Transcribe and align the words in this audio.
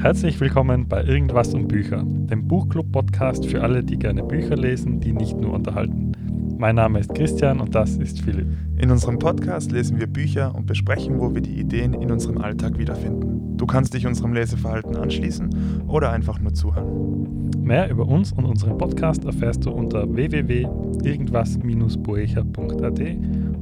Herzlich 0.00 0.38
willkommen 0.38 0.86
bei 0.88 1.02
Irgendwas 1.02 1.52
um 1.54 1.66
Bücher, 1.66 2.04
dem 2.04 2.46
Buchclub-Podcast 2.46 3.46
für 3.46 3.62
alle, 3.62 3.82
die 3.82 3.98
gerne 3.98 4.22
Bücher 4.22 4.56
lesen, 4.56 5.00
die 5.00 5.12
nicht 5.12 5.36
nur 5.36 5.54
unterhalten. 5.54 6.12
Mein 6.56 6.76
Name 6.76 7.00
ist 7.00 7.12
Christian 7.16 7.58
und 7.58 7.74
das 7.74 7.96
ist 7.96 8.20
Philipp. 8.20 8.46
In 8.78 8.92
unserem 8.92 9.18
Podcast 9.18 9.72
lesen 9.72 9.98
wir 9.98 10.06
Bücher 10.06 10.54
und 10.54 10.66
besprechen, 10.66 11.18
wo 11.18 11.34
wir 11.34 11.40
die 11.40 11.58
Ideen 11.58 11.94
in 11.94 12.12
unserem 12.12 12.38
Alltag 12.38 12.78
wiederfinden. 12.78 13.56
Du 13.56 13.66
kannst 13.66 13.92
dich 13.92 14.06
unserem 14.06 14.34
Leseverhalten 14.34 14.94
anschließen 14.94 15.82
oder 15.88 16.12
einfach 16.12 16.38
nur 16.38 16.54
zuhören. 16.54 17.50
Mehr 17.60 17.90
über 17.90 18.06
uns 18.06 18.30
und 18.30 18.44
unseren 18.44 18.78
Podcast 18.78 19.24
erfährst 19.24 19.66
du 19.66 19.72
unter 19.72 20.14
www.irgendwas-boecher.at 20.14 23.00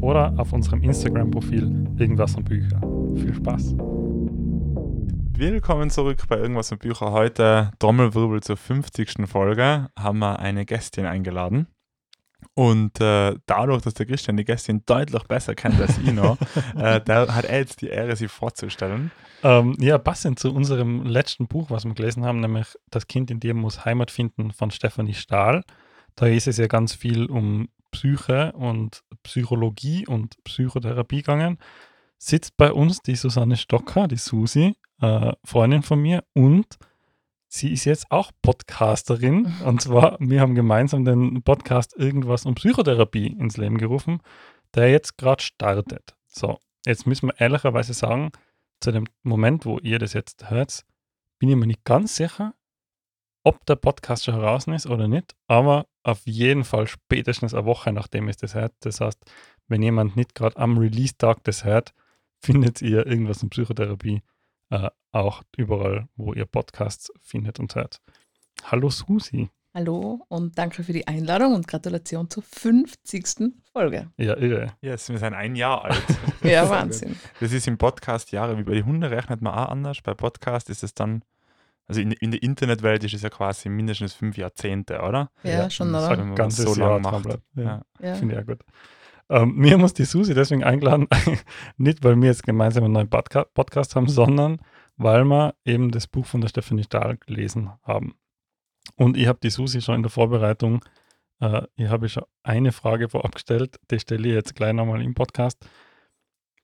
oder 0.03 0.35
auf 0.37 0.53
unserem 0.53 0.83
Instagram-Profil 0.83 1.87
Irgendwas 1.97 2.35
um 2.35 2.45
Bücher. 2.45 2.79
Viel 3.15 3.33
Spaß! 3.33 3.75
Willkommen 5.39 5.91
zurück 5.91 6.23
bei 6.31 6.39
Irgendwas 6.39 6.71
mit 6.71 6.81
Bücher. 6.81 7.13
Heute, 7.13 7.71
Trommelwirbel 7.79 8.43
zur 8.43 8.57
50. 8.57 9.27
Folge, 9.27 9.91
haben 9.95 10.19
wir 10.21 10.39
eine 10.39 10.65
Gästin 10.65 11.05
eingeladen. 11.05 11.67
Und 12.55 12.99
äh, 13.03 13.35
dadurch, 13.45 13.83
dass 13.83 13.93
der 13.93 14.07
Christian 14.07 14.39
die 14.39 14.47
Gästin 14.47 14.83
deutlich 14.87 15.25
besser 15.25 15.55
kennt 15.55 15.79
als 15.79 15.99
ich 15.99 16.11
noch, 16.11 16.39
äh, 16.75 17.03
der 17.03 17.35
hat 17.35 17.45
er 17.45 17.59
jetzt 17.59 17.83
die 17.83 17.89
Ehre, 17.89 18.17
sie 18.17 18.29
vorzustellen. 18.29 19.11
Ähm, 19.43 19.77
ja, 19.79 19.99
passend 19.99 20.39
zu 20.39 20.55
unserem 20.55 21.05
letzten 21.05 21.49
Buch, 21.49 21.69
was 21.69 21.85
wir 21.85 21.93
gelesen 21.93 22.25
haben, 22.25 22.41
nämlich 22.41 22.69
Das 22.89 23.07
Kind 23.07 23.31
in 23.31 23.39
dir 23.39 23.53
muss 23.53 23.85
Heimat 23.85 24.11
finden 24.11 24.53
von 24.53 24.71
Stefanie 24.71 25.13
Stahl. 25.13 25.65
Da 26.15 26.29
ist 26.29 26.47
es 26.47 26.57
ja 26.57 26.67
ganz 26.67 26.95
viel 26.95 27.27
um 27.27 27.69
Psyche 27.91 28.53
und 28.53 29.03
Psychologie 29.23 30.07
und 30.07 30.43
Psychotherapie 30.45 31.19
gegangen. 31.19 31.59
Sitzt 32.17 32.57
bei 32.57 32.73
uns 32.73 33.03
die 33.03 33.17
Susanne 33.17 33.59
Stocker, 33.59 34.09
die 34.09 34.17
Susi, 34.17 34.75
äh, 35.01 35.33
Freundin 35.45 35.83
von 35.83 36.01
mir 36.01 36.25
und 36.35 36.67
sie 37.49 37.73
ist 37.73 37.85
jetzt 37.85 38.11
auch 38.11 38.33
Podcasterin. 38.43 39.53
Und 39.65 39.83
zwar, 39.83 40.17
wir 40.21 40.41
haben 40.41 40.55
gemeinsam 40.55 41.05
den 41.05 41.43
Podcast 41.43 41.97
Irgendwas 41.97 42.47
um 42.47 42.55
Psychotherapie 42.55 43.27
ins 43.27 43.57
Leben 43.57 43.79
gerufen, 43.79 44.21
der 44.75 44.91
jetzt 44.91 45.19
gerade 45.19 45.43
startet. 45.43 46.17
So, 46.27 46.59
jetzt 46.85 47.07
müssen 47.07 47.29
wir 47.29 47.41
ehrlicherweise 47.41 47.95
sagen, 47.95 48.31
zu 48.81 48.93
dem 48.93 49.07
Moment, 49.23 49.65
wo 49.65 49.79
ihr 49.79 49.99
das 49.99 50.13
jetzt 50.13 50.51
hört, 50.51 50.85
bin 51.39 51.49
ich 51.49 51.57
mir 51.57 51.67
nicht 51.67 51.85
ganz 51.85 52.17
sicher, 52.17 52.55
ob 53.43 53.65
der 53.67 53.77
Podcast 53.77 54.25
schon 54.25 54.35
heraus 54.35 54.67
ist 54.67 54.87
oder 54.87 55.09
nicht, 55.09 55.35
aber 55.47 55.87
auf 56.03 56.27
jeden 56.27 56.65
Fall 56.65 56.87
spätestens 56.87 57.55
eine 57.55 57.65
Woche, 57.65 57.93
nachdem 57.93 58.29
es 58.29 58.37
das 58.37 58.55
hört. 58.55 58.73
Das 58.81 59.01
heißt, 59.01 59.25
wenn 59.69 59.83
jemand 59.83 60.17
nicht 60.17 60.35
gerade 60.35 60.57
am 60.57 60.79
Release-Tag 60.79 61.45
das 61.45 61.65
hört, 61.65 61.95
findet 62.41 62.83
ihr 62.83 63.07
irgendwas 63.07 63.43
in 63.43 63.51
Psychotherapie 63.51 64.23
äh, 64.71 64.89
auch 65.13 65.43
überall, 65.57 66.09
wo 66.17 66.33
ihr 66.35 66.47
Podcasts 66.47 67.13
findet 67.21 67.59
und 67.59 67.75
hört. 67.75 68.01
Hallo 68.65 68.91
Susi. 68.91 69.51
Hallo 69.75 70.25
und 70.29 70.57
danke 70.57 70.83
für 70.83 70.95
die 70.95 71.07
Einladung 71.07 71.55
und 71.55 71.69
Gratulation 71.69 72.31
zur 72.31 72.43
50. 72.43 73.53
Folge. 73.73 74.11
Ja, 74.17 74.35
irre. 74.37 74.73
Yes, 74.81 75.11
wir 75.11 75.19
sind 75.19 75.35
ein 75.35 75.55
Jahr 75.55 75.85
alt. 75.85 76.03
ja, 76.43 76.69
Wahnsinn. 76.69 77.15
Das 77.41 77.53
ist 77.53 77.69
im 77.69 77.77
Podcast 77.77 78.33
Jahre, 78.33 78.57
wie 78.57 78.63
bei 78.63 78.73
den 78.73 78.87
Hunden 78.87 79.05
rechnet 79.05 79.43
man 79.43 79.53
auch 79.53 79.69
anders. 79.69 80.01
Bei 80.03 80.15
Podcast 80.15 80.71
ist 80.71 80.83
es 80.83 80.95
dann, 80.95 81.23
also 81.87 82.01
in, 82.01 82.13
in 82.13 82.31
der 82.31 82.43
Internetwelt 82.43 83.05
ist 83.05 83.13
es 83.13 83.21
ja 83.21 83.29
quasi 83.29 83.69
mindestens 83.69 84.15
fünf 84.15 84.39
Jahrzehnte, 84.39 85.01
oder? 85.03 85.31
Ja, 85.43 85.51
ja 85.51 85.71
schon, 85.71 85.91
oder? 85.91 86.09
Ein 86.09 86.35
ganzes 86.35 86.65
so 86.65 86.81
Jahr 86.81 86.99
macht. 86.99 87.27
Ja, 87.27 87.63
ja. 87.63 87.83
ja. 88.01 88.15
Finde 88.15 88.35
ich 88.35 88.39
ja 88.41 88.45
gut. 88.45 88.65
Ähm, 89.29 89.55
mir 89.57 89.77
muss 89.79 89.95
die 89.95 90.05
Susi 90.05 90.35
deswegen 90.35 90.63
eingeladen, 90.63 91.09
nicht 91.77 92.05
weil 92.05 92.17
wir 92.17 92.29
jetzt 92.29 92.45
gemeinsam 92.45 92.85
einen 92.85 92.93
neuen 92.93 93.11
Podca 93.11 93.45
Podcast 93.45 93.97
haben, 93.97 94.09
sondern 94.09 94.61
weil 94.97 95.25
wir 95.25 95.55
eben 95.65 95.91
das 95.91 96.07
Buch 96.07 96.27
von 96.27 96.41
der 96.41 96.49
Stefanie 96.49 96.85
Stahl 96.85 97.17
gelesen 97.19 97.71
haben. 97.83 98.15
Und 98.95 99.17
ich 99.17 99.27
habe 99.27 99.41
die 99.43 99.51
Susi 99.51 99.81
schon 99.83 99.97
in 99.97 100.03
der 100.03 100.11
Vorbereitung, 100.11 100.85
äh, 101.41 101.63
ich 101.77 101.89
habe 101.89 102.09
schon 102.09 102.25
eine 102.45 102.73
Frage 102.73 103.09
vorab 103.09 103.35
gestellt, 103.35 103.79
die 103.91 103.99
stelle 103.99 104.29
ich 104.29 104.35
jetzt 104.35 104.55
gleich 104.55 104.73
nochmal 104.73 105.03
im 105.03 105.15
Podcast. 105.15 105.59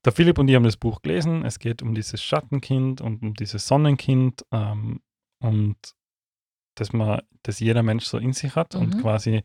Der 0.05 0.11
Philipp 0.11 0.37
und 0.37 0.47
ich 0.47 0.55
haben 0.55 0.63
das 0.63 0.77
Buch 0.77 1.01
gelesen. 1.01 1.45
Es 1.45 1.59
geht 1.59 1.81
um 1.81 1.95
dieses 1.95 2.21
Schattenkind 2.21 3.01
und 3.01 3.21
um 3.21 3.33
dieses 3.33 3.67
Sonnenkind 3.67 4.45
ähm, 4.51 5.01
und 5.39 5.77
dass 6.75 6.91
man, 6.91 7.21
dass 7.43 7.59
jeder 7.59 7.83
Mensch 7.83 8.05
so 8.05 8.17
in 8.17 8.33
sich 8.33 8.55
hat 8.55 8.73
mhm. 8.73 8.81
und 8.81 9.01
quasi 9.01 9.43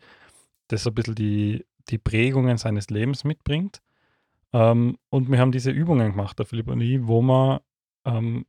das 0.69 0.83
so 0.83 0.91
ein 0.91 0.95
bisschen 0.95 1.15
die 1.15 1.65
die 1.91 1.99
Prägungen 1.99 2.59
seines 2.59 2.91
Lebens 2.91 3.25
mitbringt. 3.25 3.81
Ähm, 4.53 4.99
und 5.11 5.31
wir 5.31 5.39
haben 5.39 5.53
diese 5.53 5.71
Übungen 5.71 6.13
gemacht, 6.13 6.39
der 6.39 6.47
Philipp 6.47 6.69
und 6.69 6.81
ich, 6.81 7.07
wo 7.07 7.21
wir 7.23 7.63
ähm, 8.05 8.47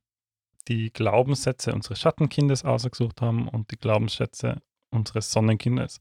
die 0.68 0.92
Glaubenssätze 0.92 1.74
unseres 1.74 2.00
Schattenkindes 2.00 2.64
ausgesucht 2.64 3.22
haben 3.22 3.48
und 3.48 3.72
die 3.72 3.78
Glaubenssätze 3.78 4.62
unseres 4.92 5.32
Sonnenkindes. 5.32 6.00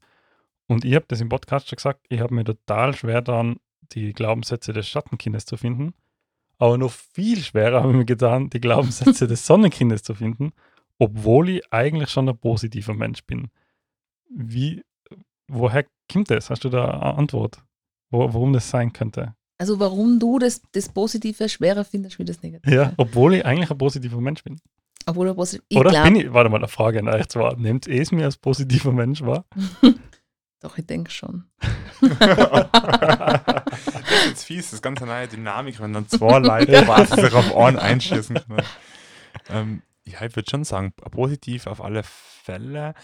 Und 0.66 0.84
ich 0.84 0.94
habe 0.94 1.06
das 1.08 1.20
im 1.20 1.28
Podcast 1.28 1.68
schon 1.68 1.76
gesagt, 1.76 2.06
ich 2.10 2.20
habe 2.20 2.34
mir 2.34 2.44
total 2.44 2.94
schwer 2.94 3.22
daran, 3.22 3.56
die 3.92 4.12
Glaubenssätze 4.12 4.72
des 4.72 4.86
Schattenkindes 4.86 5.46
zu 5.46 5.56
finden. 5.56 5.94
Aber 6.58 6.76
noch 6.76 6.92
viel 6.92 7.40
schwerer 7.42 7.80
habe 7.80 7.92
ich 7.92 7.98
mir 7.98 8.04
getan, 8.04 8.50
die 8.50 8.60
Glaubenssätze 8.60 9.26
des 9.28 9.46
Sonnenkindes 9.46 10.02
zu 10.02 10.14
finden, 10.14 10.52
obwohl 10.98 11.48
ich 11.48 11.72
eigentlich 11.72 12.10
schon 12.10 12.28
ein 12.28 12.36
positiver 12.36 12.94
Mensch 12.94 13.24
bin. 13.24 13.48
Wie, 14.28 14.84
woher 15.48 15.84
kommt 16.10 16.30
das? 16.30 16.50
Hast 16.50 16.64
du 16.64 16.68
da 16.68 16.84
eine 16.90 17.14
Antwort, 17.18 17.62
wo, 18.10 18.20
warum 18.20 18.52
das 18.52 18.70
sein 18.70 18.92
könnte? 18.92 19.34
Also 19.58 19.80
warum 19.80 20.20
du 20.20 20.38
das, 20.38 20.62
das 20.72 20.88
Positive 20.88 21.48
schwerer 21.48 21.84
findest 21.84 22.18
wie 22.18 22.24
das 22.24 22.42
Negative? 22.42 22.74
Ja, 22.74 22.92
obwohl 22.96 23.34
ich 23.34 23.44
eigentlich 23.44 23.70
ein 23.70 23.78
positiver 23.78 24.20
Mensch 24.20 24.44
bin. 24.44 24.60
Obwohl 25.06 25.26
er 25.28 25.34
positiv 25.34 25.76
Oder 25.76 25.90
glaub, 25.90 26.04
bin 26.04 26.16
ich, 26.16 26.32
warte 26.32 26.50
mal, 26.50 26.58
eine 26.58 26.68
Frage 26.68 27.00
an 27.00 27.08
euch 27.08 27.28
zwar, 27.28 27.56
nehmt 27.56 27.86
ihr 27.86 28.00
es 28.00 28.12
mir 28.12 28.24
als 28.24 28.36
positiver 28.36 28.92
Mensch 28.92 29.22
wahr? 29.22 29.46
Doch, 30.60 30.76
ich 30.76 30.86
denke 30.86 31.10
schon. 31.10 31.44
das 32.00 32.10
ist 34.10 34.26
jetzt 34.26 34.44
fies, 34.44 34.66
das 34.66 34.72
ist 34.74 34.82
ganz 34.82 35.00
eine 35.00 35.12
neue 35.12 35.28
Dynamik, 35.28 35.80
wenn 35.80 35.92
dann 35.92 36.08
zwei 36.08 36.38
Leute 36.38 36.82
quasi 36.84 37.20
sich 37.20 37.32
auf 37.32 37.54
Ohren 37.54 37.78
einschießen 37.78 38.36
können. 38.36 38.62
Ähm, 39.48 39.82
ja, 40.04 40.24
ich 40.24 40.36
würde 40.36 40.50
schon 40.50 40.64
sagen, 40.64 40.92
positiv 41.10 41.66
auf 41.66 41.80
alle 41.80 42.02
Fälle 42.02 42.94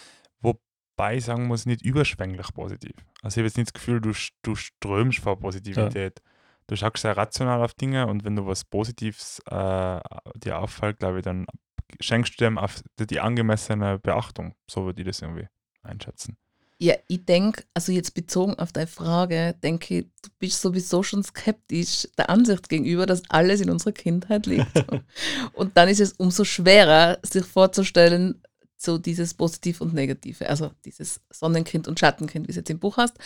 wobei 0.97 1.17
ich 1.17 1.25
sagen 1.25 1.47
muss, 1.47 1.67
nicht 1.67 1.83
überschwänglich 1.83 2.53
positiv. 2.55 2.93
Also 3.23 3.35
ich 3.35 3.39
habe 3.39 3.47
jetzt 3.47 3.57
nicht 3.57 3.69
das 3.69 3.75
Gefühl, 3.75 4.01
du, 4.01 4.13
du 4.43 4.55
strömst 4.55 5.19
vor 5.19 5.39
Positivität. 5.39 6.21
Ja. 6.25 6.31
Du 6.67 6.77
schaust 6.77 6.99
sehr 6.99 7.17
rational 7.17 7.63
auf 7.63 7.75
Dinge 7.75 8.07
und 8.07 8.25
wenn 8.25 8.37
du 8.37 8.47
was 8.47 8.65
Positives 8.65 9.41
äh, 9.51 10.01
dir 10.35 10.59
auffällt, 10.59 10.99
glaube 10.99 11.19
ich, 11.19 11.25
dann 11.25 11.47
schenkst 12.01 12.41
du 12.41 12.45
dem 12.45 12.59
auf 12.59 12.83
die 12.99 13.21
angemessene 13.21 13.99
Beachtung. 13.99 14.55
So 14.71 14.85
würde 14.85 15.03
ich 15.03 15.07
das 15.07 15.21
irgendwie 15.21 15.49
einschätzen. 15.83 16.39
Ja, 16.79 16.95
ich 17.07 17.25
denke, 17.25 17.65
also 17.73 17.93
jetzt 17.93 18.15
bezogen 18.15 18.55
auf 18.55 18.73
deine 18.73 18.89
Frage, 18.89 19.55
denke 19.63 19.99
ich, 19.99 20.07
du 20.23 20.31
bist 20.39 20.61
sowieso 20.61 21.03
schon 21.03 21.23
skeptisch 21.23 22.09
der 22.19 22.31
Ansicht 22.31 22.69
gegenüber, 22.69 23.07
dass 23.07 23.23
alles 23.31 23.61
in 23.61 23.71
unserer 23.71 23.93
Kindheit 23.93 24.47
liegt. 24.47 24.67
und 25.53 25.77
dann 25.77 25.89
ist 25.89 26.01
es 26.01 26.15
umso 26.15 26.45
schwerer, 26.45 27.19
sich 27.23 27.45
vorzustellen, 27.45 28.43
so 28.85 28.99
dieses 28.99 29.35
Positiv 29.35 29.81
und 29.81 29.95
Negative, 29.95 30.49
also 30.49 30.71
dieses 30.85 31.21
Sonnenkind 31.31 31.89
und 31.89 31.99
Schattenkind, 31.99 32.47
wie 32.47 32.51
es 32.51 32.57
jetzt 32.57 32.71
im 32.71 32.79
Buch 32.79 32.97
hast. 32.97 33.17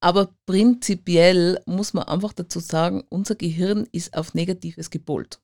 Aber 0.00 0.34
prinzipiell 0.46 1.60
muss 1.64 1.94
man 1.94 2.04
einfach 2.04 2.32
dazu 2.32 2.58
sagen, 2.58 3.04
unser 3.08 3.36
Gehirn 3.36 3.86
ist 3.92 4.16
auf 4.16 4.34
Negatives 4.34 4.90
gepolt. 4.90 5.40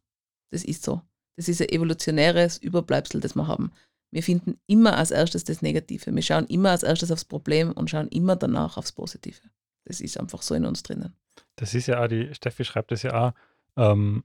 Das 0.51 0.65
ist 0.65 0.83
so. 0.83 1.01
Das 1.37 1.49
ist 1.49 1.63
ein 1.63 1.69
evolutionäres 1.69 2.59
Überbleibsel, 2.59 3.21
das 3.21 3.37
wir 3.37 3.47
haben. 3.47 3.71
Wir 4.11 4.23
finden 4.23 4.59
immer 4.67 4.97
als 4.97 5.11
erstes 5.11 5.45
das 5.45 5.63
Negative. 5.63 6.13
Wir 6.13 6.23
schauen 6.23 6.47
immer 6.47 6.71
als 6.71 6.83
erstes 6.83 7.13
aufs 7.13 7.25
Problem 7.25 7.73
und 7.73 7.91
schauen 7.91 8.09
immer 8.09 8.35
danach 8.35 8.77
aufs 8.77 8.93
Positive. 8.93 9.41
Das 9.85 10.01
ist 10.01 10.19
einfach 10.19 10.43
so 10.43 10.55
in 10.55 10.65
uns 10.65 10.83
drinnen. 10.83 11.15
Das 11.57 11.75
ist 11.75 11.87
ja 11.87 12.03
auch, 12.03 12.09
die 12.09 12.35
Steffi 12.35 12.65
schreibt 12.65 12.91
das 12.91 13.03
ja 13.03 13.29
auch, 13.29 13.33
ähm, 13.77 14.25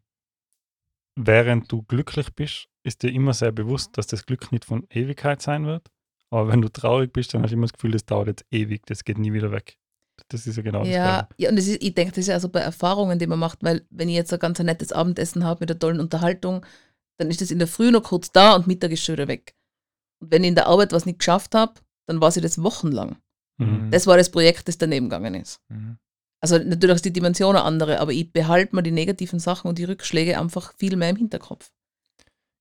während 1.15 1.71
du 1.71 1.83
glücklich 1.83 2.33
bist, 2.33 2.67
ist 2.83 3.03
dir 3.03 3.11
immer 3.11 3.33
sehr 3.33 3.51
bewusst, 3.51 3.97
dass 3.97 4.07
das 4.07 4.25
Glück 4.25 4.51
nicht 4.51 4.65
von 4.65 4.85
Ewigkeit 4.89 5.41
sein 5.41 5.65
wird. 5.65 5.89
Aber 6.29 6.47
wenn 6.47 6.61
du 6.61 6.69
traurig 6.69 7.13
bist, 7.13 7.33
dann 7.33 7.43
hast 7.43 7.51
du 7.51 7.55
immer 7.55 7.65
das 7.65 7.73
Gefühl, 7.73 7.91
das 7.91 8.05
dauert 8.05 8.27
jetzt 8.27 8.45
ewig, 8.51 8.85
das 8.85 9.03
geht 9.03 9.17
nie 9.17 9.33
wieder 9.33 9.51
weg. 9.51 9.77
Das 10.29 10.47
ist 10.47 10.55
ja 10.55 10.63
genau 10.63 10.83
ja, 10.83 11.23
das 11.23 11.27
Ja, 11.37 11.49
und 11.49 11.55
das 11.55 11.67
ist, 11.67 11.81
ich 11.81 11.93
denke, 11.93 12.11
das 12.11 12.19
ist 12.19 12.27
ja 12.27 12.35
also 12.35 12.49
bei 12.49 12.59
Erfahrungen, 12.59 13.19
die 13.19 13.27
man 13.27 13.39
macht, 13.39 13.63
weil 13.63 13.85
wenn 13.89 14.09
ich 14.09 14.15
jetzt 14.15 14.33
ein 14.33 14.39
ganz 14.39 14.59
nettes 14.59 14.91
Abendessen 14.91 15.43
habe 15.43 15.61
mit 15.61 15.71
einer 15.71 15.79
tollen 15.79 15.99
Unterhaltung, 15.99 16.65
dann 17.17 17.29
ist 17.29 17.41
das 17.41 17.51
in 17.51 17.59
der 17.59 17.67
Früh 17.67 17.91
noch 17.91 18.03
kurz 18.03 18.31
da 18.31 18.55
und 18.55 18.67
Mittag 18.67 18.91
ist 18.91 19.03
schon 19.03 19.13
wieder 19.13 19.27
weg. 19.27 19.55
Und 20.19 20.31
wenn 20.31 20.43
ich 20.43 20.49
in 20.49 20.55
der 20.55 20.67
Arbeit 20.67 20.91
was 20.91 21.05
nicht 21.05 21.19
geschafft 21.19 21.55
habe, 21.55 21.73
dann 22.07 22.21
war 22.21 22.31
sie 22.31 22.41
das 22.41 22.61
wochenlang. 22.61 23.17
Mhm. 23.57 23.91
Das 23.91 24.07
war 24.07 24.17
das 24.17 24.31
Projekt, 24.31 24.67
das 24.67 24.77
daneben 24.77 25.09
gegangen 25.09 25.35
ist. 25.35 25.61
Mhm. 25.69 25.97
Also 26.43 26.57
natürlich 26.57 26.95
ist 26.95 27.05
die 27.05 27.13
Dimension 27.13 27.55
eine 27.55 27.63
andere, 27.63 28.01
aber 28.01 28.11
ich 28.11 28.33
behalte 28.33 28.75
mir 28.75 28.83
die 28.83 28.91
negativen 28.91 29.39
Sachen 29.39 29.69
und 29.69 29.77
die 29.77 29.85
Rückschläge 29.85 30.37
einfach 30.37 30.73
viel 30.77 30.97
mehr 30.97 31.09
im 31.09 31.15
Hinterkopf. 31.15 31.71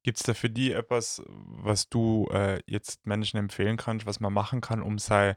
Gibt 0.04 0.18
es 0.18 0.22
da 0.22 0.34
für 0.34 0.48
die 0.48 0.70
etwas, 0.70 1.20
was 1.26 1.88
du 1.88 2.28
äh, 2.30 2.60
jetzt 2.66 3.04
Menschen 3.08 3.38
empfehlen 3.38 3.76
kannst, 3.76 4.06
was 4.06 4.20
man 4.20 4.32
machen 4.32 4.60
kann, 4.60 4.82
um 4.82 5.00
seine 5.00 5.36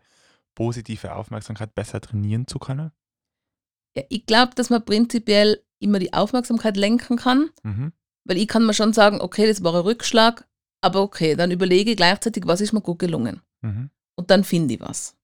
positive 0.53 1.15
Aufmerksamkeit 1.15 1.73
besser 1.73 1.99
trainieren 2.01 2.45
zu 2.45 2.59
können? 2.59 2.91
Ja, 3.97 4.03
ich 4.09 4.27
glaube, 4.27 4.53
dass 4.53 4.69
man 4.69 4.85
prinzipiell 4.85 5.63
immer 5.79 5.97
die 5.97 6.13
Aufmerksamkeit 6.13 6.77
lenken 6.77 7.17
kann, 7.17 7.49
mhm. 7.63 7.93
weil 8.25 8.37
ich 8.37 8.47
kann 8.47 8.67
mir 8.67 8.75
schon 8.75 8.93
sagen, 8.93 9.21
okay, 9.21 9.47
das 9.47 9.63
war 9.63 9.73
ein 9.73 9.81
Rückschlag, 9.81 10.47
aber 10.81 11.01
okay, 11.01 11.35
dann 11.35 11.49
überlege 11.49 11.89
ich 11.89 11.97
gleichzeitig, 11.97 12.45
was 12.45 12.61
ist 12.61 12.73
mir 12.73 12.81
gut 12.81 12.99
gelungen. 12.99 13.41
Mhm. 13.63 13.89
Und 14.15 14.29
dann 14.29 14.43
finde 14.43 14.75
ich 14.75 14.81
was. 14.81 15.15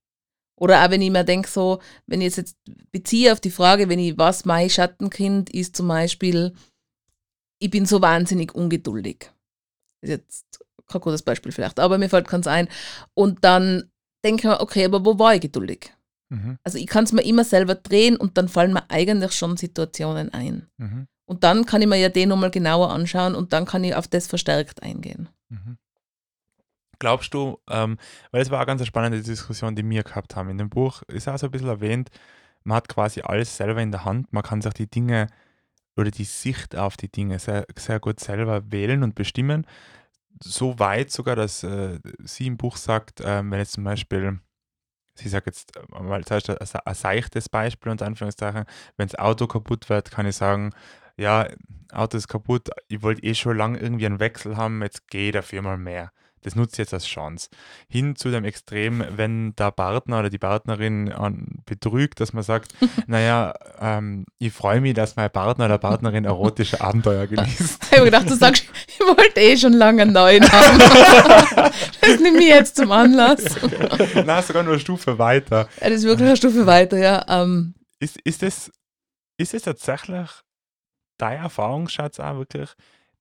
Oder 0.62 0.86
auch 0.86 0.92
wenn 0.92 1.02
ich 1.02 1.10
mir 1.10 1.24
denke, 1.24 1.50
so, 1.50 1.80
wenn 2.06 2.22
ich 2.22 2.38
jetzt 2.38 2.56
beziehe 2.92 3.34
auf 3.34 3.40
die 3.40 3.50
Frage, 3.50 3.90
wenn 3.90 3.98
ich, 3.98 4.20
was 4.20 4.46
mein 4.46 4.70
Schattenkind 4.70 5.50
ist, 5.50 5.76
zum 5.76 5.88
Beispiel, 5.88 6.54
ich 7.60 7.72
bin 7.72 7.88
so 7.88 8.00
wahnsinnig 8.00 8.54
ungeduldig. 8.54 9.32
Ist 10.02 10.10
jetzt 10.10 10.60
kein 10.88 11.02
gutes 11.02 11.24
Beispiel 11.24 11.52
vielleicht, 11.52 11.80
aber 11.80 11.98
mir 11.98 12.10
fällt 12.10 12.28
keins 12.28 12.46
ein. 12.46 12.68
Und 13.16 13.44
dann 13.44 13.90
denke 14.24 14.42
ich 14.42 14.44
mir, 14.44 14.60
okay, 14.60 14.86
aber 14.86 15.04
wo 15.04 15.18
war 15.18 15.34
ich 15.34 15.42
geduldig? 15.42 15.94
Mhm. 16.30 16.60
Also 16.64 16.78
ich 16.78 16.86
kann 16.86 17.06
es 17.06 17.12
mir 17.12 17.24
immer 17.24 17.44
selber 17.44 17.74
drehen 17.74 18.16
und 18.16 18.38
dann 18.38 18.48
fallen 18.48 18.74
mir 18.74 18.90
eigentlich 18.92 19.32
schon 19.32 19.58
Situationen 19.58 20.32
ein. 20.32 20.68
Mhm. 20.78 21.08
Und 21.26 21.44
dann 21.44 21.66
kann 21.66 21.82
ich 21.82 21.88
mir 21.88 21.98
ja 21.98 22.10
den 22.10 22.30
nochmal 22.30 22.52
genauer 22.52 22.92
anschauen 22.92 23.34
und 23.34 23.52
dann 23.52 23.66
kann 23.66 23.84
ich 23.84 23.96
auf 23.96 24.08
das 24.08 24.28
verstärkt 24.28 24.84
eingehen. 24.84 25.28
Mhm. 25.50 25.78
Glaubst 27.02 27.34
du, 27.34 27.58
ähm, 27.68 27.98
weil 28.30 28.44
es 28.44 28.52
war 28.52 28.60
eine 28.60 28.68
ganz 28.68 28.86
spannende 28.86 29.24
Diskussion, 29.24 29.76
die 29.76 29.90
wir 29.90 30.04
gehabt 30.04 30.36
haben. 30.36 30.52
In 30.52 30.60
dem 30.60 30.70
Buch 30.70 31.02
ist 31.08 31.28
auch 31.28 31.36
so 31.40 31.48
ein 31.48 31.52
bisschen 31.52 31.68
erwähnt, 31.68 32.12
man 32.64 32.76
hat 32.78 32.90
quasi 32.90 33.22
alles 33.22 33.58
selber 33.58 33.82
in 33.82 33.92
der 33.92 34.06
Hand, 34.06 34.32
man 34.32 34.44
kann 34.44 34.62
sich 34.62 34.76
die 34.76 34.86
Dinge 34.86 35.26
oder 35.98 36.12
die 36.12 36.26
Sicht 36.26 36.76
auf 36.76 36.98
die 36.98 37.12
Dinge 37.12 37.40
sehr, 37.40 37.66
sehr 37.76 38.00
gut 38.00 38.20
selber 38.20 38.72
wählen 38.72 39.02
und 39.02 39.16
bestimmen. 39.16 39.66
So 40.44 40.78
weit 40.78 41.10
sogar, 41.10 41.36
dass 41.36 41.64
äh, 41.64 41.98
sie 42.20 42.46
im 42.46 42.58
Buch 42.58 42.78
sagt, 42.78 43.20
äh, 43.20 43.42
wenn 43.44 43.58
jetzt 43.58 43.74
zum 43.74 43.84
Beispiel 43.84 44.40
sie 45.16 45.28
sagt 45.28 45.48
jetzt 45.48 45.72
mal 45.90 46.22
ein, 46.22 46.56
ein 46.86 46.94
seichtes 46.96 47.50
Beispiel 47.50 47.92
unter 47.92 48.06
Anführungszeichen, 48.06 48.66
wenn 48.98 49.08
das 49.08 49.18
Auto 49.18 49.48
kaputt 49.48 49.90
wird, 49.90 50.12
kann 50.12 50.28
ich 50.28 50.36
sagen, 50.36 50.70
ja, 51.18 51.48
Auto 51.92 52.16
ist 52.16 52.28
kaputt, 52.28 52.70
ich 52.90 53.02
wollte 53.02 53.24
eh 53.24 53.34
schon 53.34 53.58
lange 53.58 53.80
irgendwie 53.80 54.06
einen 54.06 54.20
Wechsel 54.20 54.56
haben, 54.56 54.84
jetzt 54.84 55.08
gehe 55.08 55.32
dafür 55.32 55.64
mal 55.64 55.78
mehr. 55.78 56.12
Das 56.44 56.56
nutzt 56.56 56.78
jetzt 56.78 56.94
als 56.94 57.06
Chance. 57.06 57.50
Hin 57.88 58.16
zu 58.16 58.32
dem 58.32 58.44
Extrem, 58.46 59.04
wenn 59.16 59.56
der 59.56 59.72
Partner 59.72 60.20
oder 60.20 60.30
die 60.30 60.40
Partnerin 60.40 61.14
betrügt, 61.66 62.20
dass 62.20 62.34
man 62.34 62.44
sagt, 62.44 62.74
naja, 63.08 63.54
ähm, 63.80 64.26
ich 64.40 64.52
freue 64.52 64.82
mich, 64.82 64.96
dass 64.96 65.16
mein 65.16 65.30
Partner 65.30 65.66
oder 65.66 65.78
Partnerin 65.78 66.26
erotische 66.26 66.82
Abenteuer 66.82 67.28
genießt. 67.28 67.80
Ich 67.92 67.98
habe 67.98 68.06
gedacht, 68.06 68.30
du 68.30 68.36
sagst, 68.36 68.66
ich 68.88 69.00
wollte 69.00 69.40
eh 69.40 69.56
schon 69.56 69.74
lange 69.74 70.02
einen 70.02 70.14
neuen 70.14 70.52
haben. 70.52 70.80
das 72.02 72.20
nehme 72.20 72.40
ich 72.40 72.50
jetzt 72.50 72.76
zum 72.76 72.92
Anlass. 72.92 73.44
Na, 74.26 74.42
sogar 74.42 74.64
nur 74.64 74.74
eine 74.74 74.82
Stufe 74.82 75.20
weiter. 75.20 75.70
Ja, 75.80 75.90
das 75.90 76.00
ist 76.00 76.06
wirklich 76.06 76.28
eine 76.28 76.38
Stufe 76.38 76.66
weiter, 76.66 76.98
ja. 76.98 77.24
Ähm. 77.28 77.76
Ist, 78.00 78.20
ist, 78.22 78.42
das, 78.42 78.72
ist 79.38 79.54
das 79.54 79.62
tatsächlich 79.62 80.28
dein 81.18 81.40
Erfahrungsschatz 81.40 82.20
auch 82.20 82.38
wirklich, 82.38 82.70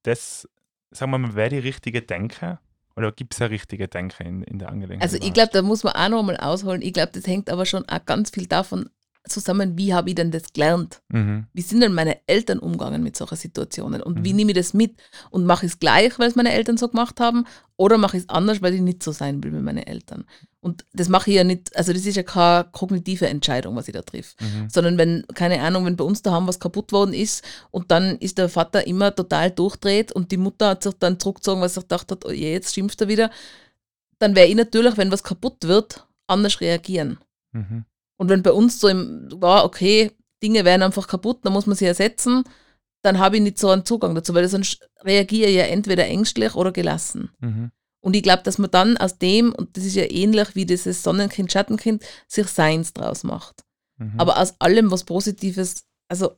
das, 0.05 0.49
sagen 0.91 1.11
wir 1.13 1.19
mal, 1.19 1.35
wäre 1.35 1.51
die 1.51 1.59
richtige 1.59 2.01
Denke? 2.01 2.59
Oder 2.97 3.13
gibt 3.13 3.35
es 3.35 3.41
eine 3.41 3.51
richtige 3.51 3.89
Denke 3.89 4.25
in, 4.25 4.43
in 4.43 4.59
der 4.59 4.69
Angelegenheit? 4.69 5.03
Also 5.03 5.17
ich 5.25 5.33
glaube, 5.33 5.51
da 5.53 5.63
muss 5.63 5.85
man 5.85 5.95
auch 5.95 6.09
nochmal 6.09 6.37
ausholen. 6.37 6.83
Ich 6.83 6.93
glaube, 6.93 7.13
das 7.13 7.27
hängt 7.27 7.49
aber 7.51 7.67
schon 7.67 7.89
auch 7.89 8.05
ganz 8.05 8.31
viel 8.31 8.47
davon 8.47 8.91
zusammen, 9.29 9.77
wie 9.77 9.93
habe 9.93 10.11
ich 10.11 10.15
denn 10.15 10.31
das 10.31 10.53
gelernt? 10.53 11.03
Mhm. 11.09 11.47
Wie 11.53 11.63
sind 11.63 11.81
denn 11.81 11.93
meine 11.93 12.27
Eltern 12.27 12.59
umgegangen 12.59 13.03
mit 13.03 13.17
solchen 13.17 13.37
Situationen? 13.37 14.03
Und 14.03 14.19
mhm. 14.19 14.25
wie 14.25 14.33
nehme 14.33 14.53
ich 14.53 14.57
das 14.57 14.75
mit? 14.75 15.01
Und 15.31 15.45
mache 15.45 15.67
ich 15.67 15.73
es 15.73 15.79
gleich, 15.79 16.19
weil 16.19 16.29
es 16.29 16.37
meine 16.37 16.53
Eltern 16.53 16.77
so 16.77 16.89
gemacht 16.89 17.21
haben? 17.21 17.47
Oder 17.77 17.99
mache 17.99 18.17
ich 18.17 18.25
es 18.25 18.29
anders, 18.29 18.63
weil 18.63 18.75
ich 18.75 18.81
nicht 18.81 19.03
so 19.03 19.13
sein 19.13 19.43
will 19.43 19.53
wie 19.53 19.61
meine 19.61 19.87
Eltern? 19.87 20.25
Und 20.61 20.85
das 20.93 21.09
mache 21.09 21.31
ich 21.31 21.37
ja 21.37 21.45
nicht, 21.45 21.75
also 21.77 21.93
das 21.93 22.05
ist 22.05 22.17
ja 22.17 22.23
keine 22.23 22.69
kognitive 22.73 23.27
Entscheidung, 23.27 23.77
was 23.77 23.89
ich 23.89 23.95
da 23.95 24.03
triff. 24.03 24.37
Mhm. 24.41 24.69
Sondern 24.71 24.99
wenn, 24.99 25.25
keine 25.35 25.61
Ahnung, 25.61 25.87
wenn 25.87 25.97
bei 25.97 26.05
uns 26.05 26.23
daheim 26.23 26.47
was 26.47 26.61
kaputt 26.61 26.93
worden 26.93 27.15
ist 27.15 27.45
und 27.71 27.91
dann 27.91 28.17
ist 28.19 28.39
der 28.39 28.49
Vater 28.49 28.87
immer 28.87 29.15
total 29.15 29.51
durchdreht 29.51 30.13
und 30.13 30.33
die 30.33 30.37
Mutter 30.37 30.71
hat 30.71 30.83
sich 30.83 30.95
dann 30.99 31.19
zurückgezogen, 31.19 31.61
weil 31.61 31.69
sie 31.69 31.81
gedacht 31.81 32.11
hat, 32.11 32.25
oh 32.25 32.31
je, 32.31 32.53
jetzt 32.53 32.75
schimpft 32.75 33.01
er 33.01 33.09
wieder, 33.09 33.31
dann 34.19 34.35
wäre 34.35 34.49
ich 34.49 34.55
natürlich, 34.55 34.97
wenn 34.97 35.11
was 35.11 35.23
kaputt 35.23 35.65
wird, 35.67 36.07
anders 36.27 36.61
reagieren. 36.61 37.19
Mhm. 37.53 37.85
Und 38.21 38.29
wenn 38.29 38.43
bei 38.43 38.53
uns 38.53 38.79
so 38.79 38.87
im, 38.87 39.29
war, 39.33 39.65
okay, 39.65 40.13
Dinge 40.43 40.67
werden 40.67 40.83
einfach 40.83 41.09
kaputt, 41.09 41.39
dann 41.43 41.55
muss 41.55 41.65
man 41.65 41.75
sie 41.75 41.87
ersetzen, 41.87 42.45
dann 43.03 43.19
habe 43.19 43.37
ich 43.37 43.43
nicht 43.43 43.59
so 43.59 43.71
einen 43.71 43.87
Zugang 43.87 44.15
dazu, 44.15 44.35
weil 44.35 44.47
sonst 44.47 44.87
reagiere 45.01 45.49
ich 45.49 45.57
ja 45.57 45.63
entweder 45.63 46.05
ängstlich 46.07 46.55
oder 46.55 46.71
gelassen. 46.71 47.31
Mhm. 47.41 47.71
Und 48.03 48.15
ich 48.15 48.23
glaube, 48.23 48.43
dass 48.43 48.59
man 48.59 48.71
dann 48.71 48.99
aus 48.99 49.17
dem, 49.17 49.55
und 49.55 49.75
das 49.75 49.87
ist 49.87 49.95
ja 49.97 50.05
ähnlich 50.05 50.55
wie 50.55 50.67
dieses 50.67 51.03
Sonnenkind, 51.03 51.51
Schattenkind, 51.51 52.05
sich 52.29 52.47
Seins 52.49 52.93
draus 52.93 53.25
macht. 53.25 53.65
Mhm. 53.97 54.13
Aber 54.19 54.39
aus 54.39 54.55
allem 54.61 54.91
was 54.91 55.05
Positives, 55.05 55.85
also 56.11 56.33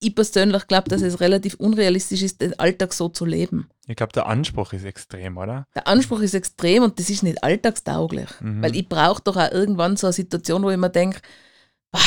ich 0.00 0.14
persönlich 0.14 0.66
glaube, 0.66 0.88
dass 0.88 1.02
es 1.02 1.20
relativ 1.20 1.54
unrealistisch 1.54 2.22
ist, 2.22 2.40
den 2.40 2.58
Alltag 2.58 2.94
so 2.94 3.08
zu 3.08 3.26
leben. 3.26 3.68
Ich 3.86 3.96
glaube, 3.96 4.12
der 4.12 4.26
Anspruch 4.26 4.72
ist 4.72 4.84
extrem, 4.84 5.36
oder? 5.36 5.66
Der 5.74 5.86
Anspruch 5.86 6.20
ist 6.20 6.34
extrem 6.34 6.82
und 6.82 6.98
das 6.98 7.10
ist 7.10 7.22
nicht 7.22 7.44
alltagstauglich. 7.44 8.28
Mhm. 8.40 8.62
Weil 8.62 8.74
ich 8.76 8.88
brauche 8.88 9.22
doch 9.22 9.36
auch 9.36 9.52
irgendwann 9.52 9.96
so 9.96 10.06
eine 10.06 10.14
Situation, 10.14 10.62
wo 10.62 10.70
ich 10.70 10.78
mir 10.78 10.90
denke, 10.90 11.20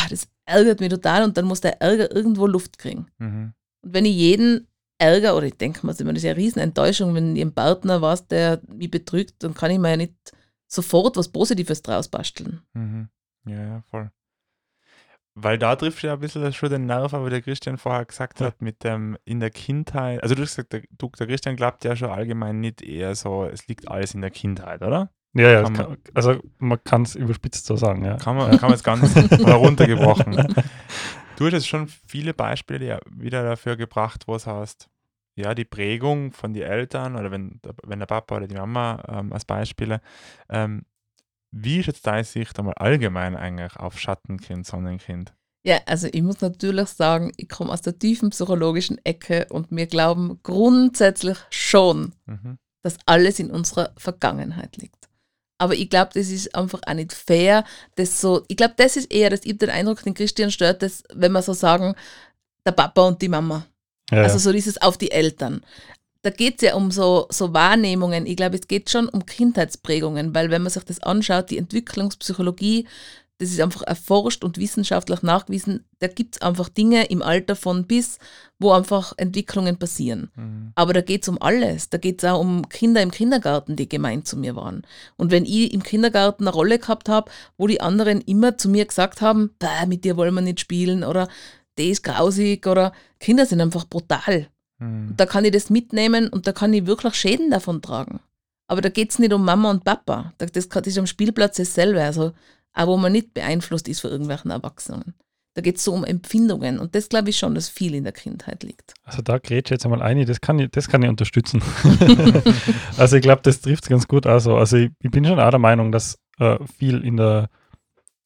das 0.09 0.27
ärgert 0.45 0.79
mich 0.79 0.89
total 0.89 1.23
und 1.23 1.37
dann 1.37 1.45
muss 1.45 1.61
der 1.61 1.81
Ärger 1.81 2.13
irgendwo 2.13 2.47
Luft 2.47 2.79
kriegen. 2.79 3.07
Mhm. 3.19 3.53
Und 3.81 3.93
wenn 3.93 4.05
ich 4.05 4.15
jeden 4.15 4.67
Ärger, 4.97 5.35
oder 5.35 5.45
ich 5.45 5.57
denke 5.57 5.85
mal, 5.85 5.93
das 5.93 6.01
ist 6.01 6.25
eine 6.25 6.37
riesen 6.37 6.59
Enttäuschung, 6.59 7.13
wenn 7.13 7.35
ich 7.35 7.41
einen 7.41 7.53
Partner 7.53 8.01
was, 8.01 8.27
der 8.27 8.61
mich 8.67 8.89
betrügt, 8.89 9.35
dann 9.43 9.53
kann 9.53 9.71
ich 9.71 9.79
mir 9.79 9.91
ja 9.91 9.97
nicht 9.97 10.13
sofort 10.67 11.17
was 11.17 11.27
Positives 11.27 11.81
draus 11.81 12.07
basteln. 12.07 12.61
Mhm. 12.73 13.09
Ja, 13.45 13.61
ja, 13.61 13.83
voll. 13.89 14.09
Weil 15.35 15.57
da 15.57 15.75
trifft 15.75 16.03
ja 16.03 16.13
ein 16.13 16.19
bisschen 16.19 16.53
schon 16.53 16.69
den 16.69 16.85
Nerv, 16.85 17.13
aber 17.13 17.29
der 17.29 17.41
Christian 17.41 17.77
vorher 17.77 18.05
gesagt 18.05 18.39
hat, 18.39 18.61
mit 18.61 18.83
dem 18.83 19.17
in 19.25 19.39
der 19.39 19.49
Kindheit, 19.49 20.21
also 20.21 20.35
du 20.35 20.43
hast 20.43 20.55
gesagt, 20.55 20.73
der, 20.73 20.83
du, 20.91 21.09
der 21.17 21.25
Christian 21.25 21.55
glaubt 21.55 21.83
ja 21.83 21.95
schon 21.95 22.11
allgemein 22.11 22.59
nicht 22.59 22.83
eher 22.83 23.15
so, 23.15 23.45
es 23.45 23.67
liegt 23.67 23.89
alles 23.89 24.13
in 24.13 24.21
der 24.21 24.29
Kindheit, 24.29 24.83
oder? 24.83 25.09
Ja, 25.33 25.49
ja, 25.49 25.63
kann 25.63 25.73
man, 25.73 25.97
also 26.13 26.39
man 26.59 26.83
kann 26.83 27.01
es 27.01 27.15
überspitzt 27.15 27.65
so 27.65 27.75
sagen, 27.75 28.05
ja. 28.05 28.17
Kann 28.17 28.35
man, 28.35 28.51
kann 28.51 28.69
man 28.69 28.71
jetzt 28.71 28.83
ganz 28.83 29.15
heruntergebrochen. 29.15 30.55
Du 31.35 31.45
hast 31.45 31.53
jetzt 31.53 31.67
schon 31.67 31.87
viele 31.87 32.33
Beispiele 32.33 32.99
wieder 33.09 33.43
dafür 33.43 33.75
gebracht, 33.75 34.27
wo 34.27 34.35
es 34.35 34.45
heißt, 34.45 34.87
ja, 35.35 35.55
die 35.55 35.65
Prägung 35.65 36.31
von 36.31 36.53
den 36.53 36.63
Eltern 36.63 37.15
oder 37.15 37.31
wenn, 37.31 37.59
wenn 37.83 37.99
der 37.99 38.05
Papa 38.05 38.37
oder 38.37 38.47
die 38.47 38.55
Mama 38.55 39.01
ähm, 39.07 39.33
als 39.33 39.45
Beispiele, 39.45 39.99
ähm, 40.49 40.85
wie 41.53 41.79
ist 41.79 41.85
jetzt 41.85 42.07
deine 42.07 42.23
Sicht 42.23 42.57
einmal 42.57 42.73
allgemein 42.75 43.35
eigentlich 43.35 43.75
auf 43.77 43.99
Schattenkind, 43.99 44.65
Sonnenkind? 44.65 45.33
Ja, 45.65 45.79
also 45.85 46.07
ich 46.11 46.21
muss 46.21 46.41
natürlich 46.41 46.89
sagen, 46.89 47.31
ich 47.37 47.47
komme 47.47 47.71
aus 47.71 47.81
der 47.81 47.97
tiefen 47.97 48.31
psychologischen 48.31 48.97
Ecke 49.05 49.45
und 49.49 49.67
wir 49.69 49.87
glauben 49.87 50.39
grundsätzlich 50.43 51.37
schon, 51.51 52.13
mhm. 52.25 52.57
dass 52.81 52.97
alles 53.05 53.39
in 53.39 53.51
unserer 53.51 53.93
Vergangenheit 53.95 54.77
liegt. 54.77 55.07
Aber 55.59 55.75
ich 55.75 55.89
glaube, 55.89 56.11
das 56.15 56.29
ist 56.29 56.53
einfach 56.55 56.81
auch 56.85 56.93
nicht 56.93 57.13
fair. 57.13 57.63
Das 57.95 58.19
so, 58.19 58.43
ich 58.47 58.57
glaube, 58.57 58.73
das 58.75 58.97
ist 58.97 59.13
eher, 59.13 59.29
dass 59.29 59.45
ich 59.45 59.57
den 59.57 59.69
Eindruck, 59.69 60.03
den 60.03 60.15
Christian 60.15 60.51
stört, 60.51 60.81
dass, 60.81 61.03
wenn 61.13 61.31
wir 61.31 61.41
so 61.41 61.53
sagen, 61.53 61.93
der 62.65 62.71
Papa 62.71 63.07
und 63.07 63.21
die 63.21 63.29
Mama. 63.29 63.65
Ja, 64.11 64.23
also 64.23 64.39
so 64.39 64.51
dieses 64.51 64.81
auf 64.81 64.97
die 64.97 65.11
Eltern 65.11 65.61
da 66.23 66.29
geht 66.29 66.55
es 66.55 66.61
ja 66.61 66.75
um 66.75 66.89
so, 66.89 67.27
so 67.29 67.53
Wahrnehmungen. 67.53 68.25
Ich 68.25 68.37
glaube, 68.37 68.55
es 68.55 68.67
geht 68.67 68.89
schon 68.89 69.09
um 69.09 69.25
Kindheitsprägungen, 69.25 70.33
weil 70.33 70.49
wenn 70.49 70.63
man 70.63 70.71
sich 70.71 70.83
das 70.83 71.03
anschaut, 71.03 71.51
die 71.51 71.57
Entwicklungspsychologie, 71.57 72.87
das 73.39 73.49
ist 73.49 73.59
einfach 73.59 73.81
erforscht 73.81 74.45
und 74.45 74.57
wissenschaftlich 74.57 75.21
nachgewiesen, 75.21 75.83
da 75.99 76.07
gibt 76.07 76.35
es 76.35 76.41
einfach 76.41 76.69
Dinge 76.69 77.05
im 77.07 77.21
Alter 77.21 77.57
von 77.57 77.87
bis, 77.87 78.19
wo 78.57 78.71
einfach 78.71 79.13
Entwicklungen 79.17 79.77
passieren. 79.77 80.31
Mhm. 80.35 80.71
Aber 80.75 80.93
da 80.93 81.01
geht 81.01 81.23
es 81.23 81.29
um 81.29 81.41
alles. 81.41 81.89
Da 81.89 81.97
geht 81.97 82.23
es 82.23 82.29
auch 82.29 82.39
um 82.39 82.69
Kinder 82.69 83.01
im 83.01 83.11
Kindergarten, 83.11 83.75
die 83.75 83.89
gemeint 83.89 84.25
zu 84.25 84.37
mir 84.37 84.55
waren. 84.55 84.83
Und 85.17 85.29
wenn 85.29 85.43
ich 85.43 85.73
im 85.73 85.83
Kindergarten 85.83 86.47
eine 86.47 86.55
Rolle 86.55 86.79
gehabt 86.79 87.09
habe, 87.09 87.29
wo 87.57 87.67
die 87.67 87.81
anderen 87.81 88.21
immer 88.21 88.57
zu 88.57 88.69
mir 88.69 88.85
gesagt 88.85 89.19
haben, 89.19 89.49
mit 89.87 90.05
dir 90.05 90.15
wollen 90.15 90.35
wir 90.35 90.41
nicht 90.41 90.61
spielen 90.61 91.03
oder 91.03 91.27
der 91.77 91.87
ist 91.87 92.03
grausig 92.03 92.65
oder 92.65 92.93
Kinder 93.19 93.45
sind 93.45 93.59
einfach 93.59 93.85
brutal. 93.85 94.47
Mhm. 94.83 95.13
Da 95.17 95.25
kann 95.25 95.45
ich 95.45 95.51
das 95.51 95.69
mitnehmen 95.69 96.29
und 96.29 96.47
da 96.47 96.51
kann 96.51 96.73
ich 96.73 96.85
wirklich 96.85 97.15
Schäden 97.15 97.51
davon 97.51 97.81
tragen. 97.81 98.19
Aber 98.67 98.81
da 98.81 98.89
geht 98.89 99.11
es 99.11 99.19
nicht 99.19 99.33
um 99.33 99.43
Mama 99.45 99.69
und 99.69 99.83
Papa. 99.83 100.33
Das, 100.37 100.51
das 100.51 100.65
ist 100.65 100.97
am 100.97 101.07
Spielplatz 101.07 101.57
dasselbe. 101.57 102.01
Also 102.01 102.33
auch 102.73 102.87
wo 102.87 102.97
man 102.97 103.11
nicht 103.11 103.33
beeinflusst 103.33 103.87
ist 103.87 104.01
von 104.01 104.11
irgendwelchen 104.11 104.51
Erwachsenen. 104.51 105.13
Da 105.55 105.61
geht 105.61 105.77
es 105.77 105.83
so 105.83 105.93
um 105.93 106.03
Empfindungen 106.03 106.79
und 106.79 106.95
das 106.95 107.09
glaube 107.09 107.29
ich 107.29 107.37
schon, 107.37 107.53
dass 107.53 107.69
viel 107.69 107.93
in 107.93 108.05
der 108.05 108.13
Kindheit 108.13 108.63
liegt. 108.63 108.95
Also 109.03 109.21
da 109.21 109.37
gerät 109.37 109.69
jetzt 109.69 109.85
einmal 109.85 110.01
ein, 110.01 110.25
das 110.25 110.41
kann 110.41 110.57
ich, 110.57 110.71
das 110.71 110.87
kann 110.87 111.03
ich 111.03 111.09
unterstützen. 111.09 111.61
also 112.97 113.17
ich 113.17 113.21
glaube, 113.21 113.43
das 113.43 113.61
trifft 113.61 113.83
es 113.83 113.89
ganz 113.89 114.07
gut. 114.07 114.25
Also, 114.25 114.57
also 114.57 114.77
ich, 114.77 114.89
ich, 114.99 115.11
bin 115.11 115.23
schon 115.25 115.39
auch 115.39 115.51
der 115.51 115.59
Meinung, 115.59 115.91
dass 115.91 116.17
äh, 116.39 116.57
viel 116.79 117.03
in 117.03 117.17
der, 117.17 117.49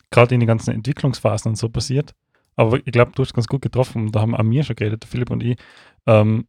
gerade 0.09 0.35
in 0.35 0.39
den 0.39 0.47
ganzen 0.47 0.71
Entwicklungsphasen 0.71 1.49
und 1.49 1.55
so 1.57 1.67
passiert. 1.67 2.13
Aber 2.55 2.77
ich 2.77 2.93
glaube, 2.93 3.11
du 3.13 3.23
hast 3.23 3.33
ganz 3.33 3.47
gut 3.47 3.61
getroffen, 3.61 4.13
da 4.13 4.21
haben 4.21 4.33
auch 4.33 4.43
mir 4.43 4.63
schon 4.63 4.77
geredet, 4.77 5.03
Philipp 5.03 5.29
und 5.29 5.43
ich, 5.43 5.57
ähm, 6.07 6.47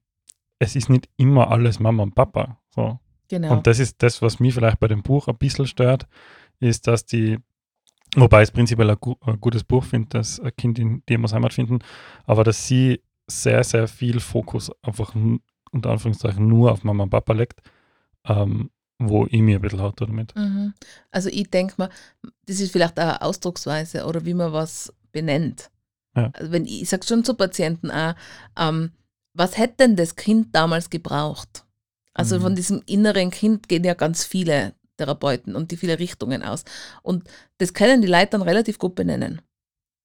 es 0.58 0.74
ist 0.74 0.88
nicht 0.88 1.08
immer 1.16 1.50
alles 1.50 1.78
Mama 1.78 2.02
und 2.02 2.14
Papa. 2.14 2.58
So. 2.70 2.98
Genau. 3.28 3.52
Und 3.52 3.66
das 3.66 3.78
ist 3.78 4.02
das, 4.02 4.22
was 4.22 4.40
mich 4.40 4.54
vielleicht 4.54 4.80
bei 4.80 4.88
dem 4.88 5.02
Buch 5.02 5.28
ein 5.28 5.36
bisschen 5.36 5.66
stört, 5.66 6.06
ist, 6.60 6.86
dass 6.86 7.04
die, 7.04 7.38
wobei 8.16 8.42
es 8.42 8.50
prinzipiell 8.50 8.90
ein, 8.90 8.96
gu 8.98 9.14
ein 9.20 9.40
gutes 9.40 9.64
Buch 9.64 9.84
finde, 9.84 10.08
das 10.10 10.40
ein 10.40 10.56
Kind 10.56 10.78
in 10.78 11.02
die 11.08 11.18
muss 11.18 11.32
Heimat 11.34 11.52
finden, 11.52 11.80
aber 12.24 12.42
dass 12.42 12.66
sie 12.66 13.02
sehr, 13.26 13.62
sehr 13.62 13.86
viel 13.86 14.20
Fokus 14.20 14.72
einfach 14.82 15.14
unter 15.70 15.90
Anführungszeichen 15.90 16.48
nur 16.48 16.72
auf 16.72 16.82
Mama 16.82 17.04
und 17.04 17.10
Papa 17.10 17.34
legt 17.34 17.60
ähm, 18.28 18.70
wo 18.98 19.26
ich 19.26 19.40
mir 19.40 19.56
ein 19.56 19.62
bisschen 19.62 19.82
hatte 19.82 20.06
damit. 20.06 20.34
Mhm. 20.36 20.74
Also 21.10 21.28
ich 21.28 21.50
denke 21.50 21.74
mal, 21.76 21.90
das 22.46 22.60
ist 22.60 22.72
vielleicht 22.72 22.98
auch 22.98 23.04
eine 23.04 23.22
Ausdrucksweise 23.22 24.04
oder 24.06 24.24
wie 24.24 24.34
man 24.34 24.52
was 24.52 24.92
benennt. 25.12 25.70
Ja. 26.16 26.30
Also 26.34 26.52
wenn 26.52 26.64
ich, 26.64 26.82
ich 26.82 26.88
sage 26.88 27.06
schon 27.06 27.24
zu 27.24 27.34
Patienten 27.34 27.90
auch, 27.90 28.14
ähm, 28.58 28.92
was 29.38 29.56
hätte 29.56 29.76
denn 29.78 29.96
das 29.96 30.16
Kind 30.16 30.54
damals 30.54 30.90
gebraucht? 30.90 31.64
Also 32.12 32.38
mhm. 32.38 32.42
von 32.42 32.56
diesem 32.56 32.82
inneren 32.86 33.30
Kind 33.30 33.68
gehen 33.68 33.84
ja 33.84 33.94
ganz 33.94 34.24
viele 34.24 34.74
Therapeuten 34.96 35.54
und 35.54 35.70
die 35.70 35.76
viele 35.76 35.98
Richtungen 35.98 36.42
aus. 36.42 36.64
Und 37.02 37.24
das 37.58 37.72
können 37.72 38.02
die 38.02 38.08
Leute 38.08 38.30
dann 38.32 38.42
relativ 38.42 38.78
gut 38.78 38.96
benennen. 38.96 39.40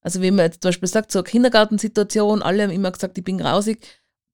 Also 0.01 0.21
wenn 0.21 0.35
man 0.35 0.45
jetzt 0.45 0.61
zum 0.61 0.69
Beispiel 0.69 0.89
sagt, 0.89 1.11
so 1.11 1.19
eine 1.19 1.23
Kindergartensituation, 1.23 2.43
alle 2.43 2.63
haben 2.63 2.71
immer 2.71 2.91
gesagt, 2.91 3.17
ich 3.17 3.23
bin 3.23 3.39
grausig, 3.39 3.79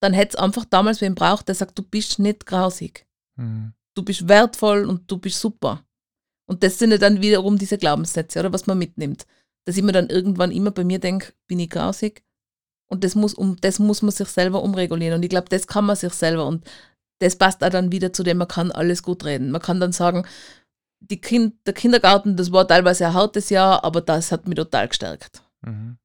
dann 0.01 0.13
hätte 0.13 0.37
es 0.37 0.43
einfach 0.43 0.65
damals 0.65 0.99
wen 0.99 1.15
braucht, 1.15 1.47
der 1.47 1.55
sagt, 1.55 1.77
du 1.77 1.83
bist 1.83 2.19
nicht 2.19 2.45
grausig. 2.45 3.07
Mhm. 3.37 3.73
Du 3.95 4.03
bist 4.03 4.27
wertvoll 4.27 4.85
und 4.85 5.09
du 5.09 5.17
bist 5.17 5.39
super. 5.39 5.83
Und 6.45 6.63
das 6.63 6.79
sind 6.79 6.91
ja 6.91 6.97
dann 6.97 7.21
wiederum 7.21 7.57
diese 7.57 7.77
Glaubenssätze, 7.77 8.39
oder 8.39 8.51
was 8.51 8.67
man 8.67 8.77
mitnimmt. 8.77 9.25
Dass 9.65 9.77
ich 9.77 9.83
mir 9.83 9.91
dann 9.91 10.09
irgendwann 10.09 10.51
immer 10.51 10.71
bei 10.71 10.83
mir 10.83 10.99
denke, 10.99 11.33
bin 11.47 11.59
ich 11.59 11.69
grausig? 11.69 12.23
Und 12.89 13.03
das 13.03 13.15
muss, 13.15 13.33
um, 13.33 13.55
das 13.61 13.79
muss 13.79 14.01
man 14.01 14.11
sich 14.11 14.27
selber 14.27 14.63
umregulieren. 14.63 15.15
Und 15.15 15.23
ich 15.23 15.29
glaube, 15.29 15.47
das 15.49 15.67
kann 15.67 15.85
man 15.85 15.95
sich 15.95 16.13
selber. 16.13 16.45
Und 16.45 16.65
das 17.19 17.35
passt 17.35 17.63
auch 17.63 17.69
dann 17.69 17.91
wieder 17.91 18.11
zu 18.11 18.23
dem, 18.23 18.37
man 18.37 18.47
kann 18.47 18.71
alles 18.71 19.03
gut 19.03 19.23
reden. 19.25 19.51
Man 19.51 19.61
kann 19.61 19.79
dann 19.79 19.91
sagen, 19.91 20.25
die 20.99 21.21
kind, 21.21 21.55
der 21.65 21.73
Kindergarten, 21.73 22.35
das 22.35 22.51
war 22.51 22.67
teilweise 22.67 23.07
ein 23.07 23.13
hartes 23.13 23.49
Jahr, 23.49 23.83
aber 23.83 24.01
das 24.01 24.31
hat 24.31 24.47
mich 24.47 24.55
total 24.55 24.87
gestärkt. 24.87 25.43
Mhm. 25.61 25.97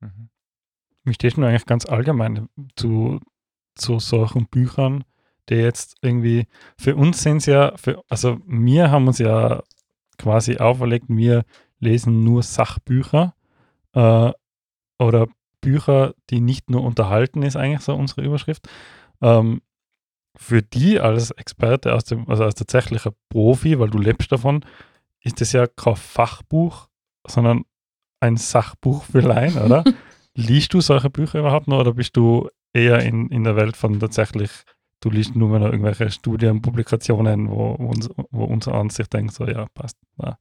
Mhm. 0.00 0.28
Wie 1.04 1.14
stehst 1.14 1.36
du 1.36 1.42
eigentlich 1.42 1.66
ganz 1.66 1.86
allgemein 1.86 2.48
zu, 2.76 3.20
zu 3.74 3.98
solchen 3.98 4.46
Büchern, 4.46 5.04
die 5.48 5.54
jetzt 5.54 5.96
irgendwie, 6.02 6.46
für 6.76 6.94
uns 6.96 7.22
sind 7.22 7.38
es 7.38 7.46
ja, 7.46 7.76
für, 7.76 8.02
also 8.08 8.38
wir 8.46 8.90
haben 8.90 9.08
uns 9.08 9.18
ja 9.18 9.62
quasi 10.18 10.58
auferlegt, 10.58 11.06
wir 11.08 11.44
lesen 11.80 12.24
nur 12.24 12.42
Sachbücher 12.42 13.34
äh, 13.94 14.32
oder 14.98 15.28
Bücher, 15.60 16.14
die 16.30 16.40
nicht 16.40 16.70
nur 16.70 16.82
unterhalten, 16.82 17.42
ist 17.42 17.56
eigentlich 17.56 17.82
so 17.82 17.94
unsere 17.94 18.22
Überschrift. 18.22 18.68
Ähm, 19.20 19.62
für 20.36 20.62
die 20.62 21.00
als 21.00 21.32
Experte, 21.32 21.94
aus 21.94 22.04
dem, 22.04 22.28
also 22.28 22.44
als 22.44 22.54
tatsächlicher 22.54 23.12
Profi, 23.28 23.78
weil 23.78 23.90
du 23.90 23.98
lebst 23.98 24.32
davon, 24.32 24.64
ist 25.20 25.40
das 25.40 25.52
ja 25.52 25.66
kein 25.66 25.96
Fachbuch, 25.96 26.88
sondern 27.26 27.64
ein 28.20 28.36
Sachbuch 28.36 29.04
für 29.04 29.20
Laien, 29.20 29.58
oder? 29.58 29.84
liest 30.34 30.72
du 30.74 30.80
solche 30.80 31.10
Bücher 31.10 31.40
überhaupt 31.40 31.68
noch 31.68 31.80
oder 31.80 31.94
bist 31.94 32.16
du 32.16 32.48
eher 32.72 33.00
in, 33.00 33.28
in 33.28 33.44
der 33.44 33.56
Welt 33.56 33.76
von 33.76 33.98
tatsächlich, 33.98 34.50
du 35.00 35.10
liest 35.10 35.34
nur 35.34 35.58
noch 35.58 35.66
irgendwelche 35.66 36.10
Studien, 36.10 36.62
Publikationen, 36.62 37.50
wo, 37.50 37.76
wo, 37.78 37.86
uns, 37.88 38.08
wo 38.30 38.44
unsere 38.44 38.76
Ansicht 38.76 39.12
denkt, 39.12 39.34
so 39.34 39.46
ja, 39.46 39.66
passt. 39.74 39.96
Ja. 40.22 40.38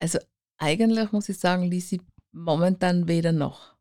Also 0.00 0.18
eigentlich 0.58 1.12
muss 1.12 1.28
ich 1.28 1.38
sagen, 1.38 1.64
liest 1.64 1.92
ich 1.92 2.00
momentan 2.32 3.08
weder 3.08 3.32
noch. 3.32 3.74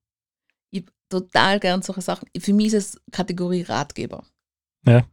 Total 1.10 1.60
gern 1.60 1.82
solche 1.82 2.02
Sachen. 2.02 2.28
Für 2.38 2.54
mich 2.54 2.74
ist 2.74 2.96
es 2.96 3.02
Kategorie 3.12 3.62
Ratgeber. 3.62 4.26
Ja. 4.86 5.06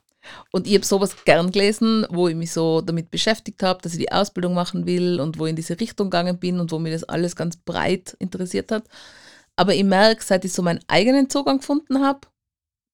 Und 0.52 0.66
ich 0.66 0.74
habe 0.74 0.84
sowas 0.84 1.24
gern 1.24 1.52
gelesen, 1.52 2.06
wo 2.10 2.28
ich 2.28 2.34
mich 2.34 2.52
so 2.52 2.80
damit 2.80 3.10
beschäftigt 3.10 3.62
habe, 3.62 3.82
dass 3.82 3.92
ich 3.92 3.98
die 3.98 4.12
Ausbildung 4.12 4.54
machen 4.54 4.86
will 4.86 5.20
und 5.20 5.38
wo 5.38 5.46
ich 5.46 5.50
in 5.50 5.56
diese 5.56 5.78
Richtung 5.78 6.08
gegangen 6.08 6.38
bin 6.38 6.60
und 6.60 6.72
wo 6.72 6.78
mich 6.78 6.92
das 6.92 7.04
alles 7.04 7.36
ganz 7.36 7.56
breit 7.56 8.16
interessiert 8.18 8.72
hat. 8.72 8.84
Aber 9.56 9.74
ich 9.74 9.84
merke, 9.84 10.24
seit 10.24 10.44
ich 10.44 10.52
so 10.52 10.62
meinen 10.62 10.80
eigenen 10.88 11.30
Zugang 11.30 11.58
gefunden 11.58 12.00
habe, 12.00 12.20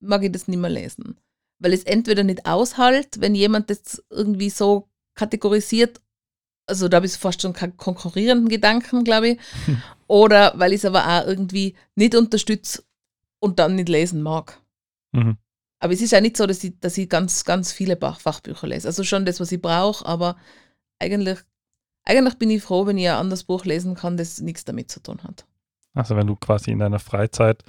mag 0.01 0.23
ich 0.25 0.33
das 0.33 0.49
nicht 0.49 0.59
mehr 0.59 0.71
lesen. 0.71 1.19
Weil 1.59 1.73
es 1.73 1.85
entweder 1.85 2.25
nicht 2.25 2.47
aushält, 2.47 3.21
wenn 3.21 3.35
jemand 3.35 3.71
das 3.71 4.03
irgendwie 4.11 4.51
so 4.51 4.89
kategorisiert, 5.15 6.01
also 6.67 6.89
da 6.89 6.97
habe 6.97 7.07
ich 7.07 7.13
fast 7.13 7.43
schon 7.43 7.53
konkurrierenden 7.53 8.49
Gedanken, 8.49 9.05
glaube 9.05 9.31
ich, 9.31 9.39
oder 10.07 10.53
weil 10.57 10.73
ich 10.73 10.79
es 10.79 10.85
aber 10.85 11.07
auch 11.07 11.27
irgendwie 11.27 11.75
nicht 11.95 12.15
unterstütze 12.15 12.83
und 13.41 13.59
dann 13.59 13.75
nicht 13.75 13.89
lesen 13.89 14.23
mag. 14.23 14.61
Mhm. 15.13 15.37
Aber 15.81 15.93
es 15.93 16.03
ist 16.03 16.13
ja 16.13 16.21
nicht 16.21 16.37
so, 16.37 16.47
dass 16.47 16.63
ich, 16.63 16.79
dass 16.81 16.99
ich 16.99 17.09
ganz, 17.09 17.45
ganz 17.45 17.73
viele 17.73 17.97
Fachbücher 17.97 18.67
lese. 18.67 18.87
Also 18.87 19.03
schon 19.03 19.25
das, 19.25 19.41
was 19.41 19.51
ich 19.51 19.61
brauche, 19.61 20.05
aber 20.07 20.37
eigentlich, 20.99 21.39
eigentlich 22.05 22.39
bin 22.39 22.51
ich 22.51 22.63
froh, 22.63 22.87
wenn 22.87 22.99
ich 22.99 23.09
ein 23.09 23.15
anderes 23.15 23.45
Buch 23.45 23.65
lesen 23.65 23.95
kann, 23.95 24.19
das 24.19 24.41
nichts 24.41 24.65
damit 24.65 24.91
zu 24.91 25.03
tun 25.03 25.23
hat. 25.25 25.47
Also 25.95 26.17
wenn 26.17 26.27
du 26.27 26.37
quasi 26.37 26.71
in 26.71 26.79
deiner 26.79 26.99
Freizeit 26.99 27.65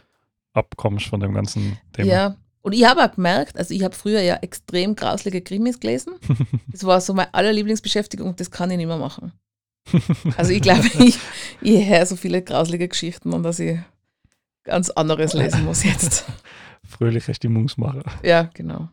abkommst 0.53 1.07
von 1.07 1.21
dem 1.21 1.33
ganzen 1.33 1.77
Thema. 1.93 2.07
Ja, 2.07 2.35
und 2.61 2.73
ich 2.73 2.85
habe 2.85 3.03
auch 3.03 3.15
gemerkt, 3.15 3.57
also 3.57 3.73
ich 3.73 3.83
habe 3.83 3.95
früher 3.95 4.21
ja 4.21 4.35
extrem 4.35 4.95
grauslige 4.95 5.41
Krimis 5.41 5.79
gelesen. 5.79 6.13
Das 6.67 6.83
war 6.85 7.01
so 7.01 7.13
meine 7.13 7.33
allerlieblingsbeschäftigung 7.33 8.29
und 8.29 8.39
das 8.39 8.51
kann 8.51 8.71
ich 8.71 8.77
nicht 8.77 8.87
mehr 8.87 8.97
machen. 8.97 9.33
Also 10.37 10.51
ich 10.51 10.61
glaube, 10.61 10.87
ich, 10.99 11.17
ich 11.61 11.89
höre 11.89 12.05
so 12.05 12.15
viele 12.15 12.41
grauslige 12.41 12.87
Geschichten 12.87 13.33
und 13.33 13.43
dass 13.43 13.59
ich 13.59 13.79
ganz 14.63 14.89
anderes 14.89 15.33
lesen 15.33 15.65
muss 15.65 15.83
jetzt. 15.83 16.25
Fröhliche 16.83 17.33
Stimmungsmacher. 17.33 18.03
Ja, 18.23 18.43
genau. 18.53 18.89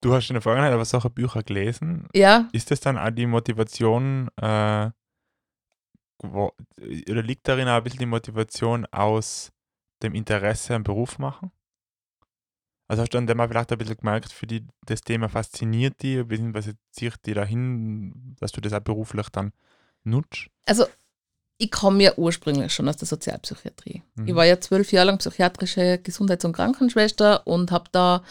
Du 0.00 0.12
hast 0.12 0.28
in 0.28 0.34
der 0.34 0.42
Vergangenheit 0.42 0.74
aber 0.74 0.84
solche 0.84 1.10
Bücher 1.10 1.42
gelesen. 1.42 2.08
Ja. 2.14 2.48
Ist 2.52 2.70
das 2.70 2.80
dann 2.80 2.98
auch 2.98 3.10
die 3.10 3.26
Motivation, 3.26 4.28
äh, 4.36 4.90
wo, 6.18 6.52
oder 7.08 7.22
liegt 7.22 7.48
darin 7.48 7.68
auch 7.68 7.76
ein 7.76 7.84
bisschen 7.84 8.00
die 8.00 8.06
Motivation 8.06 8.86
aus 8.86 9.50
dem 10.02 10.14
Interesse 10.14 10.74
am 10.74 10.84
Beruf 10.84 11.18
machen? 11.18 11.50
Also 12.86 13.02
hast 13.02 13.14
du 13.14 13.20
dann 13.20 13.36
mal 13.36 13.48
vielleicht 13.48 13.72
ein 13.72 13.78
bisschen 13.78 13.96
gemerkt, 13.96 14.30
für 14.30 14.46
die 14.46 14.66
das 14.84 15.00
Thema 15.00 15.28
fasziniert 15.28 16.02
dich, 16.02 16.26
beziehungsweise 16.26 16.74
zieht 16.90 17.24
dich 17.24 17.34
dahin, 17.34 18.36
dass 18.40 18.52
du 18.52 18.60
das 18.60 18.74
auch 18.74 18.80
beruflich 18.80 19.28
dann 19.30 19.52
nutzt? 20.02 20.50
Also 20.66 20.86
ich 21.58 21.70
komme 21.70 22.02
ja 22.02 22.12
ursprünglich 22.16 22.72
schon 22.72 22.88
aus 22.88 22.96
der 22.96 23.08
Sozialpsychiatrie. 23.08 24.02
Mhm. 24.16 24.28
Ich 24.28 24.34
war 24.34 24.44
ja 24.44 24.60
zwölf 24.60 24.92
Jahre 24.92 25.08
lang 25.08 25.18
psychiatrische 25.18 25.98
Gesundheits- 25.98 26.44
und 26.44 26.52
Krankenschwester 26.52 27.46
und 27.46 27.70
habe 27.70 27.84
da 27.92 28.22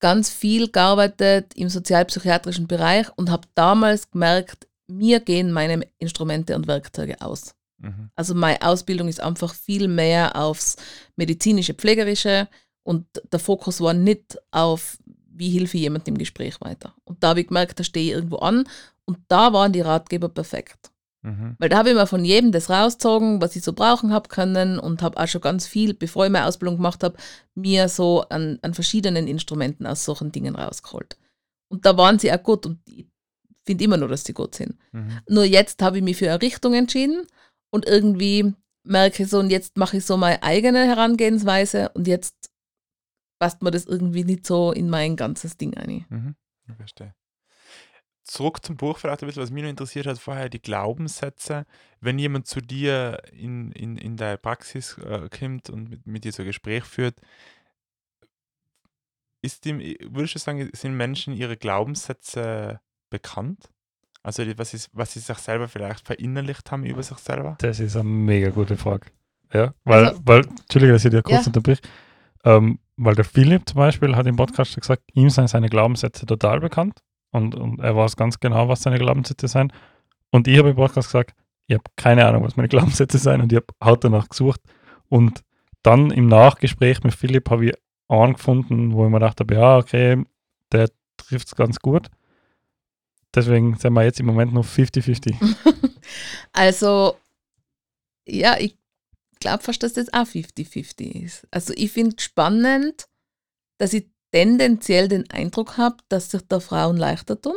ganz 0.00 0.30
viel 0.30 0.68
gearbeitet 0.68 1.54
im 1.56 1.68
sozialpsychiatrischen 1.68 2.68
Bereich 2.68 3.08
und 3.16 3.30
habe 3.30 3.48
damals 3.54 4.10
gemerkt, 4.10 4.68
mir 4.86 5.20
gehen 5.20 5.52
meine 5.52 5.86
Instrumente 5.98 6.54
und 6.54 6.66
Werkzeuge 6.66 7.20
aus. 7.20 7.54
Mhm. 7.78 8.10
Also 8.14 8.34
meine 8.34 8.62
Ausbildung 8.62 9.08
ist 9.08 9.20
einfach 9.20 9.52
viel 9.54 9.88
mehr 9.88 10.36
aufs 10.36 10.76
medizinische, 11.16 11.74
pflegerische 11.74 12.48
und 12.84 13.06
der 13.32 13.40
Fokus 13.40 13.80
war 13.80 13.92
nicht 13.92 14.38
auf, 14.50 14.98
wie 15.30 15.50
hilfe 15.50 15.76
ich 15.76 15.82
jemandem 15.82 16.14
im 16.14 16.18
Gespräch 16.18 16.60
weiter. 16.60 16.94
Und 17.04 17.22
da 17.22 17.30
habe 17.30 17.40
ich 17.40 17.48
gemerkt, 17.48 17.78
da 17.78 17.84
stehe 17.84 18.06
ich 18.06 18.12
irgendwo 18.12 18.36
an 18.36 18.68
und 19.04 19.18
da 19.28 19.52
waren 19.52 19.72
die 19.72 19.80
Ratgeber 19.80 20.28
perfekt. 20.28 20.90
Mhm. 21.28 21.56
Weil 21.58 21.68
da 21.68 21.78
habe 21.78 21.90
ich 21.90 21.94
mir 21.94 22.06
von 22.06 22.24
jedem 22.24 22.52
das 22.52 22.70
rausgezogen, 22.70 23.42
was 23.42 23.54
ich 23.54 23.62
so 23.62 23.72
brauchen 23.72 24.12
habe 24.12 24.28
können 24.28 24.78
und 24.78 25.02
habe 25.02 25.18
auch 25.18 25.28
schon 25.28 25.42
ganz 25.42 25.66
viel, 25.66 25.92
bevor 25.92 26.24
ich 26.24 26.32
meine 26.32 26.46
Ausbildung 26.46 26.76
gemacht 26.76 27.04
habe, 27.04 27.16
mir 27.54 27.88
so 27.88 28.22
an, 28.30 28.58
an 28.62 28.74
verschiedenen 28.74 29.28
Instrumenten 29.28 29.86
aus 29.86 30.04
solchen 30.04 30.32
Dingen 30.32 30.56
rausgeholt. 30.56 31.18
Und 31.70 31.84
da 31.84 31.96
waren 31.96 32.18
sie 32.18 32.32
auch 32.32 32.42
gut 32.42 32.64
und 32.64 32.80
ich 32.88 33.06
finde 33.66 33.84
immer 33.84 33.98
nur, 33.98 34.08
dass 34.08 34.24
sie 34.24 34.32
gut 34.32 34.54
sind. 34.54 34.76
Mhm. 34.92 35.18
Nur 35.28 35.44
jetzt 35.44 35.82
habe 35.82 35.98
ich 35.98 36.02
mich 36.02 36.16
für 36.16 36.30
eine 36.30 36.40
Richtung 36.40 36.72
entschieden 36.72 37.26
und 37.70 37.86
irgendwie 37.86 38.54
merke 38.84 39.22
ich 39.22 39.28
so, 39.28 39.38
und 39.38 39.50
jetzt 39.50 39.76
mache 39.76 39.98
ich 39.98 40.06
so 40.06 40.16
meine 40.16 40.42
eigene 40.42 40.86
Herangehensweise 40.86 41.90
und 41.90 42.08
jetzt 42.08 42.50
passt 43.38 43.62
mir 43.62 43.70
das 43.70 43.84
irgendwie 43.84 44.24
nicht 44.24 44.46
so 44.46 44.72
in 44.72 44.88
mein 44.88 45.16
ganzes 45.16 45.58
Ding 45.58 45.76
ein. 45.76 46.06
Mhm. 46.08 46.34
Ich 46.70 46.76
verstehe. 46.76 47.14
Zurück 48.28 48.62
zum 48.62 48.76
Buch 48.76 48.98
vielleicht 48.98 49.22
ein 49.22 49.26
bisschen, 49.26 49.42
was 49.42 49.50
mich 49.50 49.62
noch 49.62 49.70
interessiert 49.70 50.06
hat 50.06 50.18
vorher, 50.18 50.50
die 50.50 50.60
Glaubenssätze. 50.60 51.64
Wenn 52.00 52.18
jemand 52.18 52.46
zu 52.46 52.60
dir 52.60 53.22
in, 53.32 53.72
in, 53.72 53.96
in 53.96 54.18
der 54.18 54.36
Praxis 54.36 54.98
äh, 54.98 55.30
kommt 55.30 55.70
und 55.70 55.88
mit, 55.88 56.06
mit 56.06 56.24
dir 56.24 56.32
so 56.32 56.42
ein 56.42 56.46
Gespräch 56.46 56.84
führt, 56.84 57.18
ist 59.40 59.64
dem, 59.64 59.80
würdest 59.80 60.34
du 60.34 60.38
sagen, 60.40 60.68
sind 60.74 60.94
Menschen 60.94 61.32
ihre 61.32 61.56
Glaubenssätze 61.56 62.80
bekannt? 63.08 63.70
Also 64.22 64.42
was, 64.58 64.74
ist, 64.74 64.90
was 64.92 65.14
sie 65.14 65.20
sich 65.20 65.38
selber 65.38 65.66
vielleicht 65.66 66.06
verinnerlicht 66.06 66.70
haben 66.70 66.84
über 66.84 67.02
sich 67.02 67.16
selber? 67.16 67.56
Das 67.60 67.80
ist 67.80 67.96
eine 67.96 68.04
mega 68.04 68.50
gute 68.50 68.76
Frage. 68.76 69.06
Ja, 69.54 69.72
weil, 69.84 70.04
also, 70.04 70.20
weil 70.24 70.40
Entschuldige, 70.40 70.92
dass 70.92 71.04
ich 71.06 71.10
dir 71.10 71.22
kurz 71.22 71.46
ja. 71.46 71.46
unterbrich. 71.46 71.80
Ähm, 72.44 72.78
weil 72.98 73.14
der 73.14 73.24
Philipp 73.24 73.66
zum 73.66 73.78
Beispiel 73.78 74.14
hat 74.14 74.26
im 74.26 74.36
Podcast 74.36 74.78
gesagt, 74.78 75.02
ihm 75.14 75.30
sind 75.30 75.48
seine 75.48 75.70
Glaubenssätze 75.70 76.26
total 76.26 76.60
bekannt 76.60 77.02
und, 77.30 77.54
und 77.54 77.80
er 77.80 77.96
weiß 77.96 78.16
ganz 78.16 78.40
genau, 78.40 78.68
was 78.68 78.82
seine 78.82 78.98
Glaubenssätze 78.98 79.48
sind. 79.48 79.72
Und 80.30 80.48
ich 80.48 80.58
habe 80.58 80.70
im 80.70 80.76
Podcast 80.76 81.08
gesagt, 81.08 81.34
ich 81.66 81.74
habe 81.74 81.84
keine 81.96 82.26
Ahnung, 82.26 82.44
was 82.44 82.56
meine 82.56 82.68
Glaubenssätze 82.68 83.18
sind 83.18 83.40
und 83.40 83.52
ich 83.52 83.56
habe 83.56 83.66
halt 83.82 84.04
danach 84.04 84.28
gesucht. 84.28 84.60
Und 85.08 85.42
dann 85.82 86.10
im 86.10 86.26
Nachgespräch 86.26 87.02
mit 87.02 87.14
Philipp 87.14 87.50
habe 87.50 87.66
ich 87.66 87.74
einen 88.08 88.34
gefunden, 88.34 88.92
wo 88.92 89.04
ich 89.04 89.10
mir 89.10 89.18
gedacht 89.18 89.40
habe, 89.40 89.54
ja, 89.54 89.78
okay, 89.78 90.24
der 90.72 90.90
trifft 91.16 91.48
es 91.48 91.54
ganz 91.54 91.78
gut. 91.78 92.08
Deswegen 93.34 93.76
sind 93.76 93.92
wir 93.92 94.04
jetzt 94.04 94.20
im 94.20 94.26
Moment 94.26 94.54
noch 94.54 94.64
50-50. 94.64 95.36
also, 96.52 97.16
ja, 98.26 98.56
ich 98.58 98.76
glaube 99.38 99.62
fast, 99.62 99.82
dass 99.82 99.92
das 99.92 100.12
auch 100.12 100.26
50-50 100.26 101.24
ist. 101.24 101.46
Also, 101.50 101.74
ich 101.76 101.92
finde 101.92 102.16
spannend, 102.20 103.06
dass 103.76 103.92
ich 103.92 104.06
tendenziell 104.32 105.08
den 105.08 105.30
Eindruck 105.30 105.76
habe, 105.76 105.96
dass 106.08 106.30
sich 106.30 106.42
da 106.48 106.60
Frauen 106.60 106.96
leichter 106.96 107.40
tun. 107.40 107.56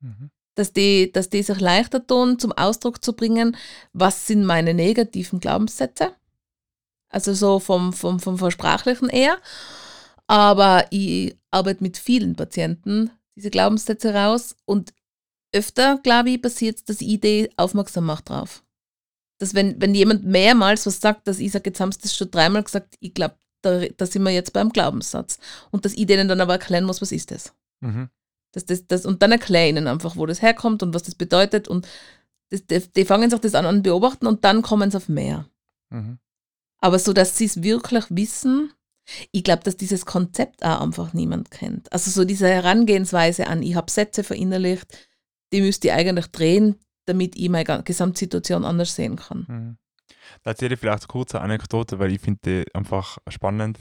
Mhm. 0.00 0.30
Dass, 0.56 0.72
die, 0.72 1.10
dass 1.12 1.30
die 1.30 1.42
sich 1.42 1.60
leichter 1.60 2.06
tun, 2.06 2.38
zum 2.38 2.52
Ausdruck 2.52 3.02
zu 3.04 3.14
bringen, 3.14 3.56
was 3.92 4.26
sind 4.26 4.44
meine 4.44 4.74
negativen 4.74 5.40
Glaubenssätze. 5.40 6.14
Also 7.08 7.34
so 7.34 7.58
vom, 7.58 7.92
vom, 7.92 8.20
vom 8.20 8.38
Versprachlichen 8.38 9.08
eher. 9.08 9.38
Aber 10.26 10.86
ich 10.90 11.36
arbeite 11.50 11.82
mit 11.82 11.98
vielen 11.98 12.36
Patienten 12.36 13.10
diese 13.36 13.50
Glaubenssätze 13.50 14.14
raus 14.14 14.56
und 14.64 14.92
öfter, 15.52 15.98
glaube 16.02 16.30
ich, 16.30 16.42
passiert 16.42 16.76
es, 16.76 16.84
dass 16.84 17.00
ich 17.00 17.08
Idee 17.08 17.50
aufmerksam 17.56 18.04
macht 18.04 18.28
drauf. 18.28 18.62
Dass 19.38 19.54
wenn, 19.54 19.80
wenn 19.80 19.94
jemand 19.94 20.24
mehrmals 20.24 20.86
was 20.86 21.00
sagt, 21.00 21.26
dass 21.26 21.40
ich 21.40 21.50
sage, 21.50 21.70
jetzt 21.70 21.80
haben 21.80 21.92
sie 21.92 22.00
das 22.00 22.14
schon 22.14 22.30
dreimal 22.30 22.62
gesagt, 22.62 22.96
ich 23.00 23.14
glaube, 23.14 23.36
da, 23.62 23.80
da 23.96 24.06
sind 24.06 24.22
wir 24.22 24.30
jetzt 24.30 24.52
beim 24.52 24.70
Glaubenssatz. 24.70 25.38
Und 25.70 25.84
dass 25.84 25.94
ich 25.94 26.06
denen 26.06 26.28
dann 26.28 26.40
aber 26.40 26.54
erklären 26.54 26.84
muss, 26.84 27.00
was 27.00 27.12
ist 27.12 27.30
das? 27.30 27.54
Mhm. 27.80 28.08
Das, 28.52 28.66
das, 28.66 28.86
das, 28.86 29.06
und 29.06 29.22
dann 29.22 29.32
erkläre 29.32 29.66
ich 29.66 29.70
ihnen 29.70 29.86
einfach, 29.86 30.16
wo 30.16 30.26
das 30.26 30.42
herkommt 30.42 30.82
und 30.82 30.94
was 30.94 31.04
das 31.04 31.14
bedeutet. 31.14 31.68
Und 31.68 31.86
das, 32.50 32.66
die, 32.66 32.80
die, 32.80 33.04
fangen 33.04 33.30
sich 33.30 33.40
das 33.40 33.54
an 33.54 33.66
und 33.66 33.82
beobachten 33.82 34.26
und 34.26 34.44
dann 34.44 34.62
kommen 34.62 34.90
sie 34.90 34.96
auf 34.96 35.08
mehr. 35.08 35.46
Mhm. 35.90 36.18
Aber 36.78 36.98
so, 36.98 37.12
dass 37.12 37.36
sie 37.36 37.44
es 37.44 37.62
wirklich 37.62 38.04
wissen, 38.08 38.72
ich 39.32 39.44
glaube, 39.44 39.62
dass 39.64 39.76
dieses 39.76 40.06
Konzept 40.06 40.64
auch 40.64 40.80
einfach 40.80 41.12
niemand 41.12 41.50
kennt. 41.50 41.92
Also 41.92 42.10
so 42.10 42.24
diese 42.24 42.48
Herangehensweise 42.48 43.46
an, 43.46 43.62
ich 43.62 43.74
habe 43.74 43.90
Sätze 43.90 44.24
verinnerlicht, 44.24 44.86
die 45.52 45.60
müsste 45.60 45.88
ich 45.88 45.94
eigentlich 45.94 46.26
drehen, 46.28 46.76
damit 47.06 47.36
ich 47.36 47.48
meine 47.48 47.82
Gesamtsituation 47.82 48.64
anders 48.64 48.94
sehen 48.94 49.16
kann. 49.16 49.46
Mhm. 49.48 49.78
Da 50.42 50.50
erzähle 50.50 50.74
ich 50.74 50.80
vielleicht 50.80 51.02
eine 51.04 51.08
kurze 51.08 51.40
Anekdote, 51.40 51.98
weil 51.98 52.12
ich 52.12 52.20
finde 52.20 52.40
die 52.44 52.74
einfach 52.74 53.18
spannend. 53.28 53.78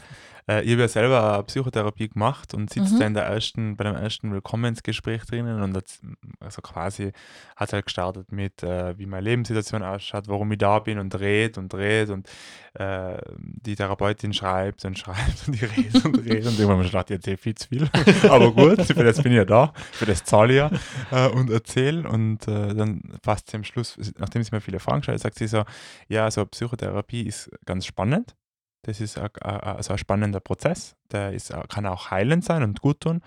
Äh, 0.50 0.63
ich 0.63 0.72
habe 0.72 0.82
ja 0.82 0.88
selber 0.88 1.34
eine 1.34 1.44
Psychotherapie 1.44 2.10
gemacht 2.10 2.53
und 2.53 2.72
sitze 2.72 2.96
mhm. 2.96 3.00
da 3.00 3.06
in 3.06 3.13
der 3.13 3.24
ersten, 3.25 3.77
bei 3.77 3.84
dem 3.84 3.96
ersten 3.96 4.32
Willkommensgespräch 4.32 5.25
drinnen 5.25 5.62
und 5.62 5.74
das, 5.74 6.01
also 6.39 6.62
quasi 6.62 7.12
hat 7.56 7.74
halt 7.74 7.86
gestartet 7.86 8.32
mit, 8.32 8.63
äh, 8.63 8.98
wie 8.98 9.06
meine 9.06 9.22
Lebenssituation 9.22 9.84
ausschaut, 9.84 10.27
warum 10.27 10.51
ich 10.51 10.58
da 10.58 10.79
bin 10.79 10.98
und 10.98 11.10
dreht 11.10 11.58
und 11.58 11.72
dreht 11.72 12.10
und 12.10 12.27
äh, 12.74 13.18
die 13.36 13.75
Therapeutin 13.75 14.34
schreibt 14.34 14.84
und 14.86 14.98
schreibt 15.00 15.48
und 15.48 15.53
ich 15.53 15.63
rede 15.63 16.08
und 16.08 16.18
rede 16.25 16.50
und 16.50 16.60
irgendwann 16.60 16.82
gedacht, 16.82 17.12
ich 17.12 17.18
erzähle 17.18 17.38
viel 17.38 17.56
zu 17.56 17.68
viel. 17.68 17.89
Aber 18.29 18.51
gut, 18.51 18.82
für 18.82 19.03
das 19.03 19.22
bin 19.22 19.34
ich 19.34 19.38
ja 19.38 19.46
da, 19.46 19.74
für 19.91 20.08
das 20.08 20.24
zahle 20.24 20.53
ich 20.53 20.58
ja 20.58 20.72
äh, 21.12 21.29
und 21.29 21.51
erzähle 21.51 22.10
und 22.10 22.48
äh, 22.48 22.74
dann 22.74 23.01
fast 23.22 23.53
am 23.53 23.63
Schluss, 23.63 23.98
nachdem 24.18 24.41
sie 24.41 24.50
mir 24.51 24.62
viele 24.62 24.79
Fragen 24.79 25.03
stellt, 25.03 25.20
sagt 25.20 25.38
sie 25.38 25.48
so, 25.48 25.63
ja, 26.08 26.24
also 26.24 26.46
Psychotherapie 26.46 27.24
ist 27.24 27.51
ganz 27.65 27.86
spannend 27.86 28.36
das 28.83 29.01
ist 29.01 29.17
ein, 29.17 29.29
also 29.41 29.93
ein 29.93 29.98
spannender 29.98 30.39
Prozess. 30.39 30.95
Der 31.12 31.33
ist, 31.33 31.53
kann 31.69 31.86
auch 31.86 32.12
heilend 32.12 32.43
sein 32.43 32.63
und 32.63 32.81
gut 32.81 33.01
tun, 33.01 33.21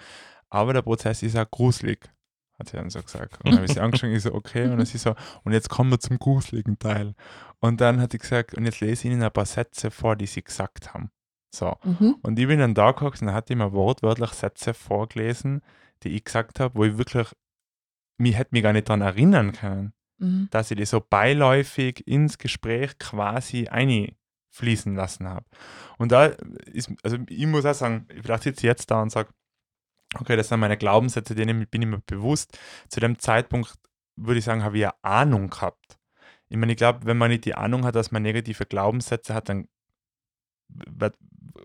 aber 0.49 0.73
der 0.73 0.82
Prozess 0.82 1.23
ist 1.23 1.37
auch 1.37 1.50
gruselig, 1.50 2.11
hat 2.59 2.68
sie 2.68 2.76
dann 2.76 2.90
so 2.90 3.02
gesagt. 3.02 3.38
Und 3.38 3.47
dann 3.47 3.54
habe 3.56 3.66
ich 3.66 3.73
sie 3.73 3.80
angeschaut 3.80 4.11
ich 4.11 4.23
so, 4.23 4.35
okay. 4.35 4.64
Und 4.64 4.76
dann 4.76 4.87
sie 4.87 4.99
so, 4.99 5.14
und 5.44 5.52
jetzt 5.52 5.68
kommen 5.68 5.90
wir 5.90 6.00
zum 6.00 6.18
gruseligen 6.18 6.78
Teil. 6.78 7.14
Und 7.61 7.80
dann 7.80 8.00
hat 8.00 8.12
sie 8.12 8.18
gesagt, 8.18 8.54
und 8.54 8.64
jetzt 8.64 8.80
lese 8.80 9.09
ich 9.09 9.12
Ihnen 9.12 9.23
ein 9.23 9.32
paar 9.32 9.47
Sätze 9.47 9.90
vor, 9.90 10.16
die 10.16 10.26
Sie 10.26 10.42
gesagt 10.42 10.94
haben. 10.94 11.11
So. 11.54 11.76
Mhm. 11.85 12.16
Und 12.23 12.38
ich 12.38 12.47
bin 12.47 12.59
dann 12.59 12.75
da 12.75 12.92
geguckt 12.92 13.21
und 13.21 13.26
dann 13.28 13.37
hat 13.37 13.49
die 13.49 13.54
mir 13.54 13.73
wortwörtlich 13.73 14.30
Sätze 14.30 14.75
vorgelesen, 14.75 15.62
die 16.02 16.11
ich 16.11 16.25
gesagt 16.25 16.61
habe, 16.61 16.75
wo 16.75 16.85
ich 16.85 16.99
wirklich, 16.99 17.28
mich 18.18 18.37
hätte 18.37 18.50
mich 18.52 18.62
gar 18.62 18.73
nicht 18.73 18.88
daran 18.88 19.02
erinnern 19.02 19.52
können, 19.52 19.92
mhm. 20.18 20.49
dass 20.50 20.71
ich 20.71 20.76
die 20.76 20.87
so 20.87 21.00
beiläufig 21.00 22.06
ins 22.06 22.38
Gespräch 22.38 22.99
quasi 22.99 23.68
eine 23.68 24.14
fließen 24.52 24.94
lassen 24.94 25.26
habe. 25.28 25.47
Und 25.99 26.12
da 26.12 26.26
ist, 26.26 26.92
also 27.02 27.16
ich 27.28 27.47
muss 27.47 27.64
auch 27.64 27.75
sagen, 27.75 28.06
vielleicht 28.23 28.44
sitze 28.44 28.61
ich 28.61 28.64
jetzt 28.64 28.90
da 28.90 29.02
und 29.02 29.11
sage, 29.11 29.30
okay, 30.18 30.37
das 30.37 30.49
sind 30.49 30.61
meine 30.61 30.76
Glaubenssätze, 30.76 31.35
denen 31.35 31.66
bin 31.66 31.82
ich 31.82 31.88
mir 31.88 32.02
bewusst. 32.06 32.59
Zu 32.88 33.00
dem 33.00 33.18
Zeitpunkt 33.18 33.75
würde 34.16 34.38
ich 34.38 34.44
sagen, 34.44 34.62
habe 34.62 34.76
ich 34.76 34.85
eine 34.85 34.94
Ahnung 35.02 35.49
gehabt. 35.49 35.99
Ich 36.49 36.58
meine, 36.58 36.73
ich 36.73 36.78
glaube, 36.78 37.06
wenn 37.06 37.17
man 37.17 37.30
nicht 37.30 37.47
die 37.47 37.54
Ahnung 37.54 37.84
hat, 37.86 37.97
dass 37.97 38.12
man 38.12 38.23
negative 38.23 38.67
Glaubenssätze 38.67 39.32
hat, 39.32 39.49
dann 39.49 39.69
wird, 40.69 41.17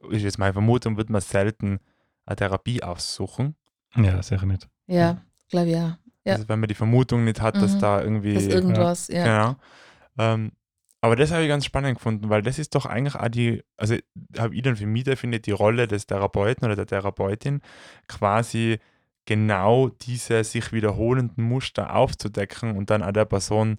ist 0.09 0.23
jetzt 0.23 0.39
meine 0.39 0.53
Vermutung, 0.53 0.95
wird 0.95 1.09
man 1.09 1.21
selten 1.21 1.79
eine 2.25 2.35
Therapie 2.37 2.83
aussuchen. 2.83 3.55
Ja, 3.95 4.23
sicher 4.23 4.45
nicht. 4.45 4.69
Ja, 4.85 5.21
glaube 5.49 5.69
ja. 5.69 5.99
ja. 6.23 6.33
Also 6.33 6.47
wenn 6.47 6.61
man 6.61 6.69
die 6.69 6.75
Vermutung 6.75 7.25
nicht 7.25 7.41
hat, 7.41 7.55
mhm. 7.55 7.61
dass 7.61 7.77
da 7.79 8.01
irgendwie. 8.01 8.35
Dass 8.35 8.45
irgendwas, 8.45 9.07
ja. 9.09 9.25
ja. 9.25 9.43
Genau. 9.43 9.59
Ähm, 10.19 10.51
aber 11.01 11.15
das 11.15 11.31
habe 11.31 11.43
ich 11.43 11.49
ganz 11.49 11.65
spannend 11.65 11.97
gefunden, 11.97 12.29
weil 12.29 12.41
das 12.41 12.57
ist 12.59 12.73
doch 12.73 12.85
eigentlich 12.85 13.15
auch 13.15 13.29
die, 13.29 13.63
also 13.77 13.95
habe 14.37 14.55
ich 14.55 14.63
dann 14.63 14.75
für 14.75 14.87
mich 14.87 15.03
definiert, 15.03 15.45
die 15.45 15.51
Rolle 15.51 15.87
des 15.87 16.07
Therapeuten 16.07 16.65
oder 16.65 16.75
der 16.75 16.87
Therapeutin, 16.87 17.61
quasi 18.07 18.79
genau 19.25 19.89
diese 19.89 20.43
sich 20.43 20.71
wiederholenden 20.71 21.43
Muster 21.43 21.95
aufzudecken 21.95 22.75
und 22.75 22.89
dann 22.89 23.03
auch 23.03 23.11
der 23.11 23.25
Person 23.25 23.77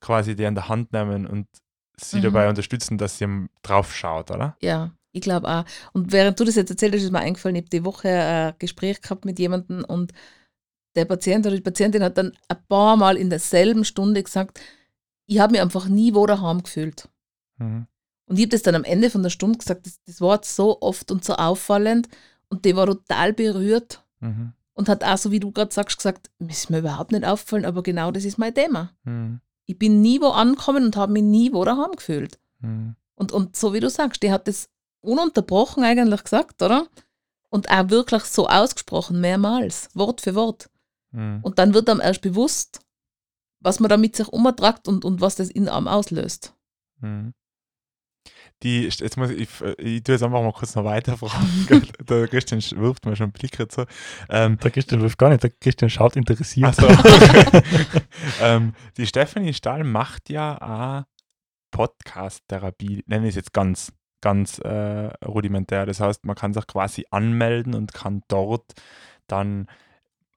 quasi 0.00 0.36
die 0.36 0.46
an 0.46 0.54
der 0.54 0.68
Hand 0.68 0.92
nehmen 0.92 1.26
und 1.26 1.46
sie 1.96 2.18
mhm. 2.18 2.22
dabei 2.22 2.48
unterstützen, 2.48 2.96
dass 2.96 3.18
sie 3.18 3.48
drauf 3.62 3.94
schaut, 3.94 4.30
oder? 4.30 4.56
Ja, 4.62 4.92
ich 5.12 5.20
glaube 5.20 5.48
auch. 5.48 5.64
Und 5.92 6.12
während 6.12 6.38
du 6.40 6.44
das 6.44 6.54
jetzt 6.54 6.70
erzählt 6.70 6.94
hast, 6.94 7.02
ist 7.02 7.12
mir 7.12 7.18
eingefallen, 7.18 7.56
ich 7.56 7.62
habe 7.62 7.70
die 7.70 7.84
Woche 7.84 8.08
ein 8.08 8.54
Gespräch 8.58 9.02
gehabt 9.02 9.24
mit 9.24 9.38
jemandem 9.38 9.84
und 9.84 10.12
der 10.96 11.04
Patient 11.04 11.46
oder 11.46 11.56
die 11.56 11.62
Patientin 11.62 12.02
hat 12.02 12.16
dann 12.16 12.32
ein 12.48 12.64
paar 12.68 12.96
Mal 12.96 13.16
in 13.16 13.30
derselben 13.30 13.84
Stunde 13.84 14.22
gesagt, 14.22 14.60
ich 15.30 15.38
habe 15.38 15.52
mich 15.52 15.60
einfach 15.60 15.86
nie 15.86 16.12
wo 16.14 16.26
daheim 16.26 16.62
gefühlt. 16.62 17.08
Mhm. 17.58 17.86
Und 18.26 18.36
ich 18.36 18.42
habe 18.42 18.50
das 18.50 18.62
dann 18.62 18.74
am 18.74 18.82
Ende 18.82 19.10
von 19.10 19.22
der 19.22 19.30
Stunde 19.30 19.58
gesagt, 19.58 19.86
das, 19.86 20.00
das 20.04 20.20
war 20.20 20.40
so 20.42 20.80
oft 20.80 21.12
und 21.12 21.24
so 21.24 21.34
auffallend 21.34 22.08
und 22.48 22.64
die 22.64 22.74
war 22.74 22.86
total 22.86 23.32
berührt 23.32 24.04
mhm. 24.18 24.54
und 24.74 24.88
hat 24.88 25.04
auch, 25.04 25.18
so 25.18 25.30
wie 25.30 25.38
du 25.38 25.52
gerade 25.52 25.72
sagst, 25.72 25.98
gesagt, 25.98 26.30
mir 26.40 26.50
ist 26.50 26.68
mir 26.68 26.80
überhaupt 26.80 27.12
nicht 27.12 27.24
aufgefallen, 27.24 27.64
aber 27.64 27.84
genau 27.84 28.10
das 28.10 28.24
ist 28.24 28.38
mein 28.38 28.54
Thema. 28.54 28.90
Mhm. 29.04 29.40
Ich 29.66 29.78
bin 29.78 30.02
nie 30.02 30.20
wo 30.20 30.30
angekommen 30.30 30.84
und 30.84 30.96
habe 30.96 31.12
mich 31.12 31.22
nie 31.22 31.52
wo 31.52 31.64
daheim 31.64 31.92
gefühlt. 31.92 32.40
Mhm. 32.58 32.96
Und, 33.14 33.30
und 33.30 33.54
so 33.54 33.72
wie 33.72 33.80
du 33.80 33.88
sagst, 33.88 34.24
die 34.24 34.32
hat 34.32 34.48
das 34.48 34.68
ununterbrochen 35.00 35.84
eigentlich 35.84 36.24
gesagt, 36.24 36.60
oder? 36.60 36.88
Und 37.50 37.70
auch 37.70 37.88
wirklich 37.88 38.24
so 38.24 38.48
ausgesprochen, 38.48 39.20
mehrmals, 39.20 39.90
Wort 39.94 40.22
für 40.22 40.34
Wort. 40.34 40.70
Mhm. 41.12 41.38
Und 41.42 41.60
dann 41.60 41.72
wird 41.72 41.88
einem 41.88 42.00
erst 42.00 42.20
bewusst, 42.20 42.80
was 43.60 43.80
man 43.80 43.88
damit 43.88 44.16
sich 44.16 44.28
umtragt 44.28 44.88
und, 44.88 45.04
und 45.04 45.20
was 45.20 45.36
das 45.36 45.50
in 45.50 45.68
einem 45.68 45.88
auslöst. 45.88 46.54
Mhm. 47.00 47.34
Die, 48.62 48.82
jetzt 48.82 49.16
muss 49.16 49.30
ich, 49.30 49.40
ich, 49.40 49.78
ich 49.78 50.02
tue 50.02 50.14
jetzt 50.14 50.22
einfach 50.22 50.42
mal 50.42 50.52
kurz 50.52 50.74
noch 50.74 50.84
weiter 50.84 51.16
fragen. 51.16 51.66
der 52.08 52.28
Christian 52.28 52.60
wirft 52.78 53.06
mir 53.06 53.16
schon 53.16 53.24
einen 53.24 53.32
Blick 53.32 53.56
so. 53.72 53.86
Ähm, 54.28 54.58
der 54.58 54.70
Christian 54.70 55.00
wirft 55.00 55.18
gar 55.18 55.30
nicht, 55.30 55.42
der 55.42 55.50
Christian 55.50 55.88
schaut 55.88 56.16
interessiert. 56.16 56.74
So. 56.74 56.86
ähm, 58.42 58.74
die 58.98 59.06
Stephanie 59.06 59.54
Stahl 59.54 59.84
macht 59.84 60.28
ja 60.28 60.60
auch 60.60 61.04
Podcast-Therapie, 61.70 63.02
nenne 63.06 63.26
ich 63.26 63.30
es 63.30 63.36
jetzt 63.36 63.52
ganz, 63.54 63.92
ganz 64.20 64.58
äh, 64.58 65.06
rudimentär. 65.24 65.86
Das 65.86 66.00
heißt, 66.00 66.26
man 66.26 66.36
kann 66.36 66.52
sich 66.52 66.66
quasi 66.66 67.06
anmelden 67.10 67.74
und 67.74 67.94
kann 67.94 68.22
dort 68.28 68.72
dann 69.26 69.68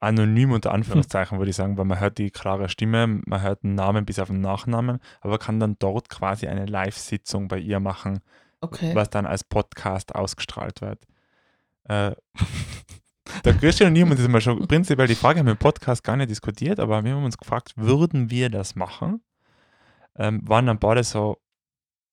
anonym 0.03 0.51
unter 0.51 0.71
Anführungszeichen, 0.71 1.37
würde 1.37 1.49
ich 1.49 1.55
sagen, 1.55 1.77
weil 1.77 1.85
man 1.85 1.99
hört 1.99 2.17
die 2.17 2.31
klare 2.31 2.69
Stimme, 2.69 3.21
man 3.25 3.41
hört 3.41 3.63
den 3.63 3.75
Namen 3.75 4.05
bis 4.05 4.19
auf 4.19 4.27
den 4.27 4.41
Nachnamen, 4.41 4.99
aber 5.21 5.39
kann 5.39 5.59
dann 5.59 5.77
dort 5.79 6.09
quasi 6.09 6.47
eine 6.47 6.65
Live-Sitzung 6.65 7.47
bei 7.47 7.57
ihr 7.57 7.79
machen, 7.79 8.19
okay. 8.61 8.93
was 8.95 9.09
dann 9.09 9.25
als 9.25 9.43
Podcast 9.43 10.15
ausgestrahlt 10.15 10.81
wird. 10.81 11.05
Äh, 11.85 12.15
der 13.45 13.53
Christian 13.55 13.89
und 13.89 13.95
ich 13.95 14.01
haben 14.03 14.11
uns 14.11 14.23
immer 14.23 14.41
schon 14.41 14.67
prinzipiell 14.67 15.07
die 15.07 15.15
Frage 15.15 15.39
haben 15.39 15.47
wir 15.47 15.53
im 15.53 15.57
Podcast 15.57 16.03
gar 16.03 16.17
nicht 16.17 16.29
diskutiert, 16.29 16.79
aber 16.79 17.03
wir 17.03 17.15
haben 17.15 17.25
uns 17.25 17.37
gefragt, 17.37 17.73
würden 17.75 18.29
wir 18.29 18.49
das 18.49 18.75
machen? 18.75 19.21
Ähm, 20.15 20.47
waren 20.47 20.67
dann 20.67 20.79
beide 20.79 21.03
so, 21.03 21.41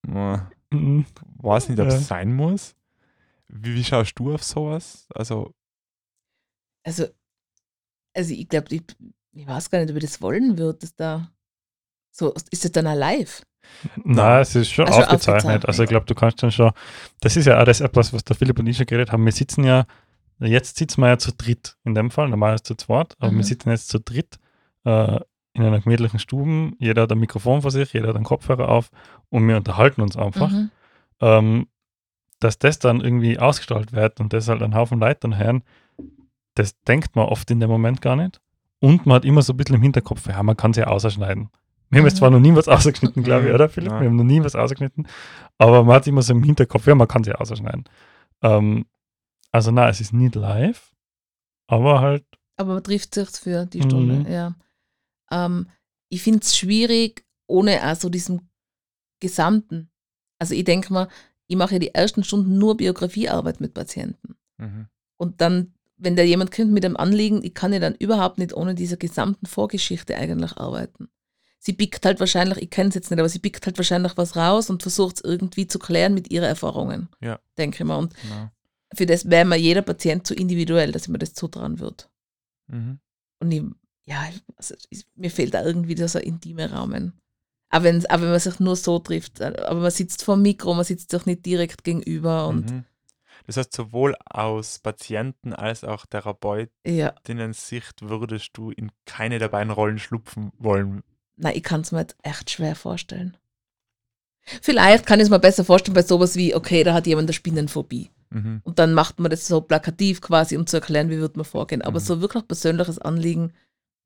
äh, 0.09 0.39
weiß 0.71 1.69
nicht, 1.69 1.81
ob 1.81 1.89
es 1.89 1.95
ja. 1.95 2.01
sein 2.01 2.33
muss. 2.33 2.75
Wie, 3.49 3.75
wie 3.75 3.85
schaust 3.85 4.19
du 4.19 4.33
auf 4.33 4.43
sowas? 4.43 5.07
Also, 5.15 5.53
also 6.83 7.07
also 8.15 8.35
ich 8.35 8.49
glaube, 8.49 8.75
ich, 8.75 8.83
ich 9.33 9.47
weiß 9.47 9.71
gar 9.71 9.81
nicht, 9.81 9.91
ob 9.91 9.97
ich 9.97 10.05
das 10.05 10.23
wollen 10.23 10.59
würde, 10.59 10.79
dass 10.79 10.95
da 10.95 11.31
so, 12.11 12.35
ist 12.51 12.65
das 12.65 12.73
dann 12.73 12.87
auch 12.87 12.95
live? 12.95 13.43
Nein, 14.05 14.41
es 14.41 14.55
ist 14.57 14.71
schon 14.71 14.87
also 14.87 15.01
aufgezeichnet. 15.01 15.37
aufgezeichnet. 15.37 15.67
Also 15.67 15.83
ich 15.85 15.89
glaube, 15.89 16.07
du 16.07 16.15
kannst 16.15 16.43
dann 16.43 16.51
schon, 16.51 16.73
das 17.21 17.37
ist 17.37 17.47
ja 17.47 17.61
auch 17.61 17.65
das 17.65 17.81
etwas, 17.81 18.13
was 18.13 18.25
der 18.25 18.37
Philipp 18.37 18.59
und 18.59 18.67
ich 18.67 18.77
schon 18.77 18.87
geredet 18.87 19.13
haben. 19.13 19.25
Wir 19.25 19.33
sitzen 19.33 19.65
ja, 19.65 19.87
jetzt 20.39 20.77
sitzen 20.77 21.01
wir 21.03 21.09
ja 21.09 21.19
zu 21.19 21.33
dritt 21.33 21.77
in 21.85 21.95
dem 21.95 22.11
Fall, 22.11 22.29
normalerweise 22.29 22.65
zu 22.65 22.75
zweit, 22.75 23.15
aber 23.19 23.33
mhm. 23.33 23.39
wir 23.39 23.45
sitzen 23.45 23.71
jetzt 23.71 23.89
zu 23.89 24.01
dritt 24.01 24.39
äh, 24.85 25.21
in 25.53 25.65
einer 25.65 25.81
gemütlichen 25.81 26.19
Stube. 26.19 26.73
Jeder 26.79 27.03
hat 27.03 27.13
ein 27.13 27.19
Mikrofon 27.19 27.63
vor 27.63 27.71
sich, 27.71 27.93
jeder 27.93 28.09
hat 28.09 28.17
einen 28.17 28.25
Kopfhörer 28.25 28.69
auf 28.69 28.91
und 29.29 29.47
wir 29.47 29.57
unterhalten 29.57 30.01
uns 30.01 30.17
einfach. 30.17 30.51
Mhm. 30.51 30.71
Ähm, 31.21 31.67
dass 32.41 32.59
das 32.59 32.79
dann 32.79 33.03
irgendwie 33.03 33.39
ausgestrahlt 33.39 33.93
wird 33.93 34.19
und 34.19 34.33
das 34.33 34.49
halt 34.49 34.63
ein 34.63 34.75
Haufen 34.75 34.99
Leute 34.99 35.21
dann 35.21 35.39
hören, 35.39 35.63
das 36.61 36.81
denkt 36.83 37.17
man 37.17 37.27
oft 37.27 37.51
in 37.51 37.61
dem 37.61 37.71
Moment 37.71 38.01
gar 38.01 38.17
nicht. 38.17 38.41
Und 38.81 39.07
man 39.07 39.17
hat 39.17 39.25
immer 39.25 39.43
so 39.43 39.53
ein 39.53 39.57
bisschen 39.57 39.77
im 39.77 39.83
Hinterkopf, 39.83 40.27
ja, 40.27 40.43
man 40.43 40.57
kann 40.57 40.71
es 40.71 40.79
ja 40.79 40.87
ausschneiden. 40.87 41.51
Wir 41.91 41.99
haben 41.99 42.07
jetzt 42.07 42.19
zwar 42.19 42.31
noch 42.31 42.41
nie 42.41 42.55
was 42.55 42.69
ausgeschnitten, 42.69 43.23
glaube 43.23 43.49
ich, 43.49 43.55
oder 43.55 43.69
Philipp? 43.69 43.93
Ja. 43.93 44.01
Wir 44.01 44.09
haben 44.09 44.17
noch 44.17 44.25
nie 44.25 44.43
was 44.43 44.55
ausgeschnitten, 44.55 45.09
aber 45.59 45.85
man 45.85 45.97
hat 45.97 46.07
immer 46.07 46.23
so 46.23 46.33
im 46.33 46.43
Hinterkopf, 46.43 46.87
ja, 46.87 46.95
man 46.95 47.09
kann 47.09 47.23
es 47.23 47.29
ja 47.29 47.35
ausschneiden. 47.35 47.85
Ähm, 48.43 48.87
Also 49.53 49.73
nein, 49.73 49.91
es 49.91 50.01
ist 50.01 50.13
nicht 50.13 50.37
live, 50.37 50.95
aber 51.67 52.01
halt. 52.01 52.25
Aber 52.57 52.75
man 52.75 52.85
trifft 52.85 53.15
sich 53.15 53.29
für 53.31 53.67
die 53.67 53.83
Stunde, 53.83 54.21
mhm. 54.21 54.27
ja. 54.27 54.55
Ähm, 55.33 55.67
ich 56.09 56.23
finde 56.23 56.41
es 56.41 56.57
schwierig, 56.57 57.25
ohne 57.49 57.83
also 57.83 58.09
diesen 58.09 58.49
gesamten. 59.21 59.91
Also 60.39 60.55
ich 60.55 60.65
denke 60.65 60.93
mal, 60.93 61.09
ich 61.49 61.57
mache 61.57 61.75
ja 61.75 61.79
die 61.81 61.95
ersten 61.95 62.23
Stunden 62.23 62.59
nur 62.59 62.77
Biografiearbeit 62.77 63.61
mit 63.61 63.75
Patienten. 63.75 64.37
Mhm. 64.59 64.87
Und 65.19 65.41
dann, 65.41 65.75
wenn 66.01 66.17
da 66.17 66.23
jemand 66.23 66.51
kommt 66.51 66.73
mit 66.73 66.85
einem 66.85 66.97
Anliegen, 66.97 67.45
ich 67.45 67.55
kann 67.55 67.73
ja 67.73 67.79
dann 67.79 67.95
überhaupt 67.95 68.39
nicht 68.39 68.55
ohne 68.55 68.75
diese 68.75 68.97
gesamten 68.97 69.47
Vorgeschichte 69.47 70.17
eigentlich 70.17 70.57
arbeiten. 70.57 71.09
Sie 71.59 71.75
pickt 71.75 72.07
halt 72.07 72.21
wahrscheinlich, 72.21 72.59
ich 72.59 72.71
kenne 72.71 72.89
es 72.89 72.95
jetzt 72.95 73.11
nicht, 73.11 73.21
aber 73.21 73.29
sie 73.29 73.39
pickt 73.39 73.67
halt 73.67 73.77
wahrscheinlich 73.77 74.17
was 74.17 74.35
raus 74.35 74.71
und 74.71 74.83
versucht 74.83 75.17
es 75.17 75.25
irgendwie 75.25 75.67
zu 75.67 75.79
klären 75.79 76.15
mit 76.15 76.31
ihren 76.31 76.45
Erfahrungen. 76.45 77.09
Ja. 77.21 77.39
Denke 77.59 77.83
ich 77.83 77.85
mal. 77.85 77.99
Und 77.99 78.15
genau. 78.15 78.51
für 78.95 79.05
das 79.05 79.29
wäre 79.29 79.45
mir 79.45 79.57
jeder 79.57 79.83
Patient 79.83 80.27
zu 80.27 80.35
individuell, 80.35 80.91
dass 80.91 81.03
ich 81.03 81.09
mir 81.09 81.19
das 81.19 81.35
zutrauen 81.35 81.79
würde. 81.79 82.05
Mhm. 82.69 82.99
Und 83.41 83.53
ich, 83.53 83.63
ja, 84.07 84.25
also, 84.57 84.75
mir 85.17 85.31
fehlt 85.31 85.53
da 85.53 85.63
irgendwie 85.63 85.95
dieser 85.95 86.25
intime 86.25 86.71
Rahmen. 86.71 87.13
Aber, 87.69 87.85
wenn, 87.85 88.07
aber 88.07 88.23
wenn 88.23 88.31
man 88.31 88.41
sich 88.41 88.59
nur 88.59 88.75
so 88.75 88.99
trifft, 88.99 89.43
aber 89.43 89.81
man 89.81 89.91
sitzt 89.91 90.25
vor 90.25 90.37
dem 90.37 90.43
Mikro, 90.43 90.73
man 90.73 90.85
sitzt 90.85 91.13
doch 91.13 91.27
nicht 91.27 91.45
direkt 91.45 91.85
gegenüber 91.85 92.49
und 92.49 92.71
mhm. 92.71 92.85
Das 93.47 93.57
heißt, 93.57 93.73
sowohl 93.73 94.15
aus 94.25 94.79
Patienten 94.79 95.53
als 95.53 95.85
auch 95.85 96.07
Therapeutinnen 96.07 97.53
Sicht 97.53 98.03
würdest 98.03 98.51
du 98.55 98.71
in 98.71 98.91
keine 99.07 99.39
der 99.39 99.49
beiden 99.49 99.73
Rollen 99.73 99.99
schlupfen 99.99 100.53
wollen. 100.59 101.03
Nein, 101.37 101.57
ich 101.57 101.63
kann 101.63 101.81
es 101.81 101.93
mir 101.93 102.07
echt 102.23 102.51
schwer 102.51 102.77
vorstellen. 102.77 103.37
Vielleicht 104.63 105.07
kann 105.07 105.21
ich 105.21 105.25
es 105.25 105.31
mir 105.31 105.39
besser 105.39 105.65
vorstellen 105.65 105.95
bei 105.95 106.03
sowas 106.03 106.37
wie, 106.37 106.55
okay, 106.55 106.83
da 106.85 106.95
hat 106.95 107.07
jemand 107.07 107.29
eine 107.29 107.33
Spinnenphobie. 107.33 108.11
Mhm. 108.31 108.61
Und 108.65 108.79
dann 108.79 108.95
macht 108.95 109.21
man 109.21 109.31
das 109.31 109.47
so 109.47 109.61
plakativ 109.61 110.21
quasi, 110.21 110.57
um 110.57 110.67
zu 110.67 110.77
erklären, 110.77 111.11
wie 111.11 111.19
wird 111.19 111.37
man 111.37 111.45
vorgehen. 111.45 111.83
Aber 111.83 112.01
mhm. 112.01 112.05
so 112.05 112.21
wirklich 112.21 112.47
persönliches 112.47 112.99
Anliegen, 112.99 113.53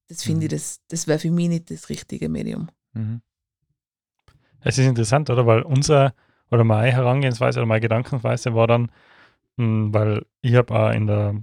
das 0.09 0.23
finde 0.23 0.41
mhm. 0.41 0.45
ich, 0.47 0.51
das, 0.51 0.81
das 0.89 1.07
wäre 1.07 1.19
für 1.19 1.31
mich 1.31 1.49
nicht 1.49 1.71
das 1.71 1.89
richtige 1.89 2.29
Medium. 2.29 2.69
Mhm. 2.93 3.21
Es 4.61 4.79
ist 4.79 4.87
interessant, 4.87 5.29
oder? 5.31 5.47
Weil 5.47 5.63
unser 5.63 6.15
oder 6.51 6.65
meine 6.65 6.93
Herangehensweise 6.93 7.59
oder 7.59 7.67
meine 7.67 7.81
Gedankensweise 7.81 8.55
war 8.55 8.67
dann, 8.67 8.91
weil 9.57 10.25
ich 10.41 10.55
habe 10.55 10.75
auch 10.75 10.91
in 10.91 11.07
der, 11.07 11.35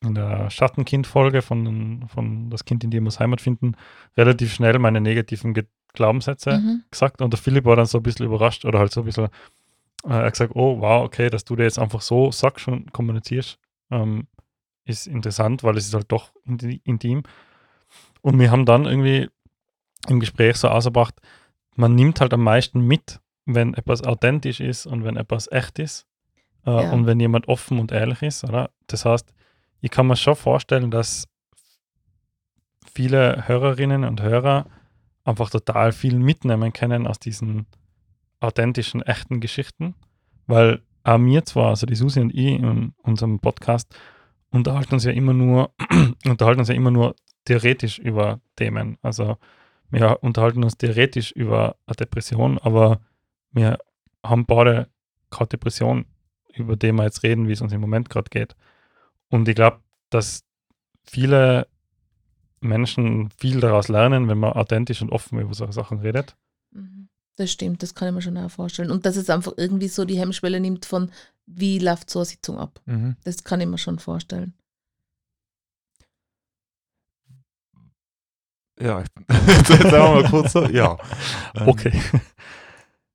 in 0.00 0.14
der 0.14 0.50
Schattenkind-Folge 0.50 1.42
von, 1.42 2.06
von 2.08 2.50
Das 2.50 2.64
Kind 2.64 2.84
in 2.84 2.90
dir 2.90 3.00
muss 3.00 3.20
Heimat 3.20 3.40
finden, 3.40 3.74
relativ 4.16 4.52
schnell 4.52 4.78
meine 4.78 5.00
negativen 5.00 5.54
Ge 5.54 5.64
Glaubenssätze 5.94 6.58
mhm. 6.58 6.84
gesagt 6.90 7.22
und 7.22 7.32
der 7.32 7.40
Philipp 7.40 7.64
war 7.64 7.74
dann 7.74 7.86
so 7.86 7.98
ein 7.98 8.02
bisschen 8.02 8.26
überrascht 8.26 8.66
oder 8.66 8.78
halt 8.78 8.92
so 8.92 9.00
ein 9.00 9.06
bisschen, 9.06 9.24
äh, 10.04 10.10
er 10.10 10.26
hat 10.26 10.32
gesagt, 10.32 10.52
oh 10.54 10.80
wow, 10.80 11.02
okay, 11.02 11.30
dass 11.30 11.44
du 11.44 11.56
dir 11.56 11.62
jetzt 11.64 11.78
einfach 11.78 12.02
so 12.02 12.30
sagst 12.30 12.68
und 12.68 12.92
kommunizierst, 12.92 13.58
ähm, 13.90 14.28
ist 14.84 15.06
interessant, 15.06 15.64
weil 15.64 15.76
es 15.78 15.86
ist 15.86 15.94
halt 15.94 16.12
doch 16.12 16.32
intim. 16.84 17.22
Und 18.20 18.38
wir 18.38 18.50
haben 18.50 18.66
dann 18.66 18.84
irgendwie 18.84 19.28
im 20.08 20.20
Gespräch 20.20 20.56
so 20.56 20.68
ausgebracht, 20.68 21.14
man 21.74 21.94
nimmt 21.94 22.20
halt 22.20 22.34
am 22.34 22.42
meisten 22.42 22.80
mit, 22.80 23.20
wenn 23.46 23.72
etwas 23.74 24.04
authentisch 24.04 24.60
ist 24.60 24.86
und 24.86 25.04
wenn 25.04 25.16
etwas 25.16 25.50
echt 25.50 25.78
ist 25.78 26.07
äh, 26.68 26.84
ja. 26.84 26.92
und 26.92 27.06
wenn 27.06 27.18
jemand 27.18 27.48
offen 27.48 27.78
und 27.78 27.92
ehrlich 27.92 28.22
ist, 28.22 28.44
oder? 28.44 28.70
Das 28.88 29.06
heißt, 29.06 29.32
ich 29.80 29.90
kann 29.90 30.06
mir 30.06 30.16
schon 30.16 30.36
vorstellen, 30.36 30.90
dass 30.90 31.26
viele 32.92 33.48
Hörerinnen 33.48 34.04
und 34.04 34.20
Hörer 34.20 34.66
einfach 35.24 35.48
total 35.48 35.92
viel 35.92 36.18
mitnehmen 36.18 36.72
können 36.72 37.06
aus 37.06 37.18
diesen 37.18 37.66
authentischen, 38.40 39.02
echten 39.02 39.40
Geschichten, 39.40 39.94
weil 40.46 40.82
auch 41.04 41.18
mir 41.18 41.44
zwar, 41.44 41.70
also 41.70 41.86
die 41.86 41.94
Susi 41.94 42.20
und 42.20 42.34
ich 42.34 42.60
in 42.60 42.92
unserem 43.02 43.40
Podcast 43.40 43.94
unterhalten 44.50 44.94
uns 44.94 45.04
ja 45.04 45.12
immer 45.12 45.32
nur, 45.32 45.72
unterhalten 46.26 46.60
uns 46.60 46.68
ja 46.68 46.74
immer 46.74 46.90
nur 46.90 47.14
theoretisch 47.44 47.98
über 47.98 48.40
Themen. 48.56 48.98
Also 49.00 49.38
wir 49.90 50.18
unterhalten 50.22 50.64
uns 50.64 50.76
theoretisch 50.76 51.32
über 51.32 51.76
eine 51.86 51.96
Depression, 51.96 52.58
aber 52.58 53.00
wir 53.52 53.78
haben 54.22 54.44
beide 54.44 54.88
keine 55.30 55.48
Depression, 55.48 56.04
über 56.54 56.76
die 56.76 56.92
wir 56.92 57.04
jetzt 57.04 57.22
reden, 57.22 57.48
wie 57.48 57.52
es 57.52 57.60
uns 57.60 57.72
im 57.72 57.80
Moment 57.80 58.10
gerade 58.10 58.30
geht. 58.30 58.56
Und 59.28 59.48
ich 59.48 59.54
glaube, 59.54 59.80
dass 60.10 60.44
viele 61.04 61.66
Menschen 62.60 63.30
viel 63.38 63.60
daraus 63.60 63.88
lernen, 63.88 64.28
wenn 64.28 64.38
man 64.38 64.52
authentisch 64.52 65.02
und 65.02 65.10
offen 65.10 65.38
über 65.38 65.54
solche 65.54 65.72
Sachen 65.72 65.98
redet. 66.00 66.36
Mhm. 66.70 67.08
Das 67.36 67.52
stimmt, 67.52 67.82
das 67.82 67.94
kann 67.94 68.08
ich 68.08 68.14
mir 68.14 68.22
schon 68.22 68.36
auch 68.36 68.50
vorstellen. 68.50 68.90
Und 68.90 69.06
dass 69.06 69.16
es 69.16 69.30
einfach 69.30 69.52
irgendwie 69.56 69.88
so 69.88 70.04
die 70.04 70.18
Hemmschwelle 70.18 70.58
nimmt 70.58 70.86
von, 70.86 71.12
wie 71.46 71.78
läuft 71.78 72.10
so 72.10 72.18
eine 72.18 72.26
Sitzung 72.26 72.58
ab. 72.58 72.80
Mhm. 72.86 73.16
Das 73.22 73.44
kann 73.44 73.60
ich 73.60 73.68
mir 73.68 73.78
schon 73.78 73.98
vorstellen. 73.98 74.54
Ja, 78.80 79.02
jetzt 79.46 79.68
sagen 79.68 79.92
wir 79.92 80.22
mal 80.22 80.30
kurz 80.30 80.52
so, 80.52 80.64
ja. 80.66 80.96
Okay. 81.66 82.00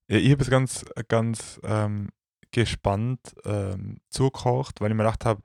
Ja, 0.09 0.17
ich 0.17 0.31
habe 0.31 0.43
es 0.43 0.49
ganz, 0.49 0.85
ganz 1.07 1.59
ähm, 1.63 2.09
gespannt 2.53 3.19
ähm, 3.43 3.97
zugekocht, 4.09 4.79
weil 4.79 4.91
ich 4.91 4.95
mir 4.95 5.03
gedacht 5.03 5.25
habe, 5.25 5.41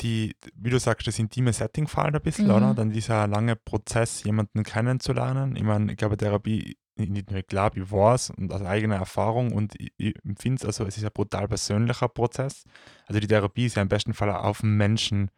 die, 0.00 0.36
wie 0.54 0.70
du 0.70 0.78
sagst, 0.78 1.06
das 1.06 1.18
intime 1.18 1.52
Setting 1.52 1.88
fällt 1.88 2.14
ein 2.14 2.22
bisschen, 2.22 2.46
mhm. 2.46 2.54
oder? 2.54 2.74
Dann 2.74 2.90
dieser 2.90 3.26
lange 3.26 3.56
Prozess, 3.56 4.22
jemanden 4.24 4.62
kennenzulernen. 4.62 5.56
Ich 5.56 5.62
meine, 5.62 5.92
ich 5.92 5.98
glaube, 5.98 6.16
Therapie, 6.16 6.76
nicht 6.96 7.30
nur 7.30 7.40
ich 7.40 7.46
glaube, 7.46 7.80
ich 7.80 7.90
weiß 7.90 8.30
und 8.30 8.52
aus 8.52 8.62
eigener 8.62 8.96
Erfahrung 8.96 9.52
und 9.52 9.74
ich, 9.78 9.92
ich 9.96 10.14
empfinde 10.24 10.60
es, 10.60 10.66
also 10.66 10.84
es 10.84 10.96
ist 10.96 11.04
ein 11.04 11.12
brutal 11.12 11.48
persönlicher 11.48 12.08
Prozess. 12.08 12.64
Also 13.06 13.20
die 13.20 13.26
Therapie 13.26 13.66
ist 13.66 13.76
ja 13.76 13.82
im 13.82 13.88
besten 13.88 14.14
Fall 14.14 14.30
auf 14.30 14.60
den 14.60 14.76
Menschen 14.76 15.30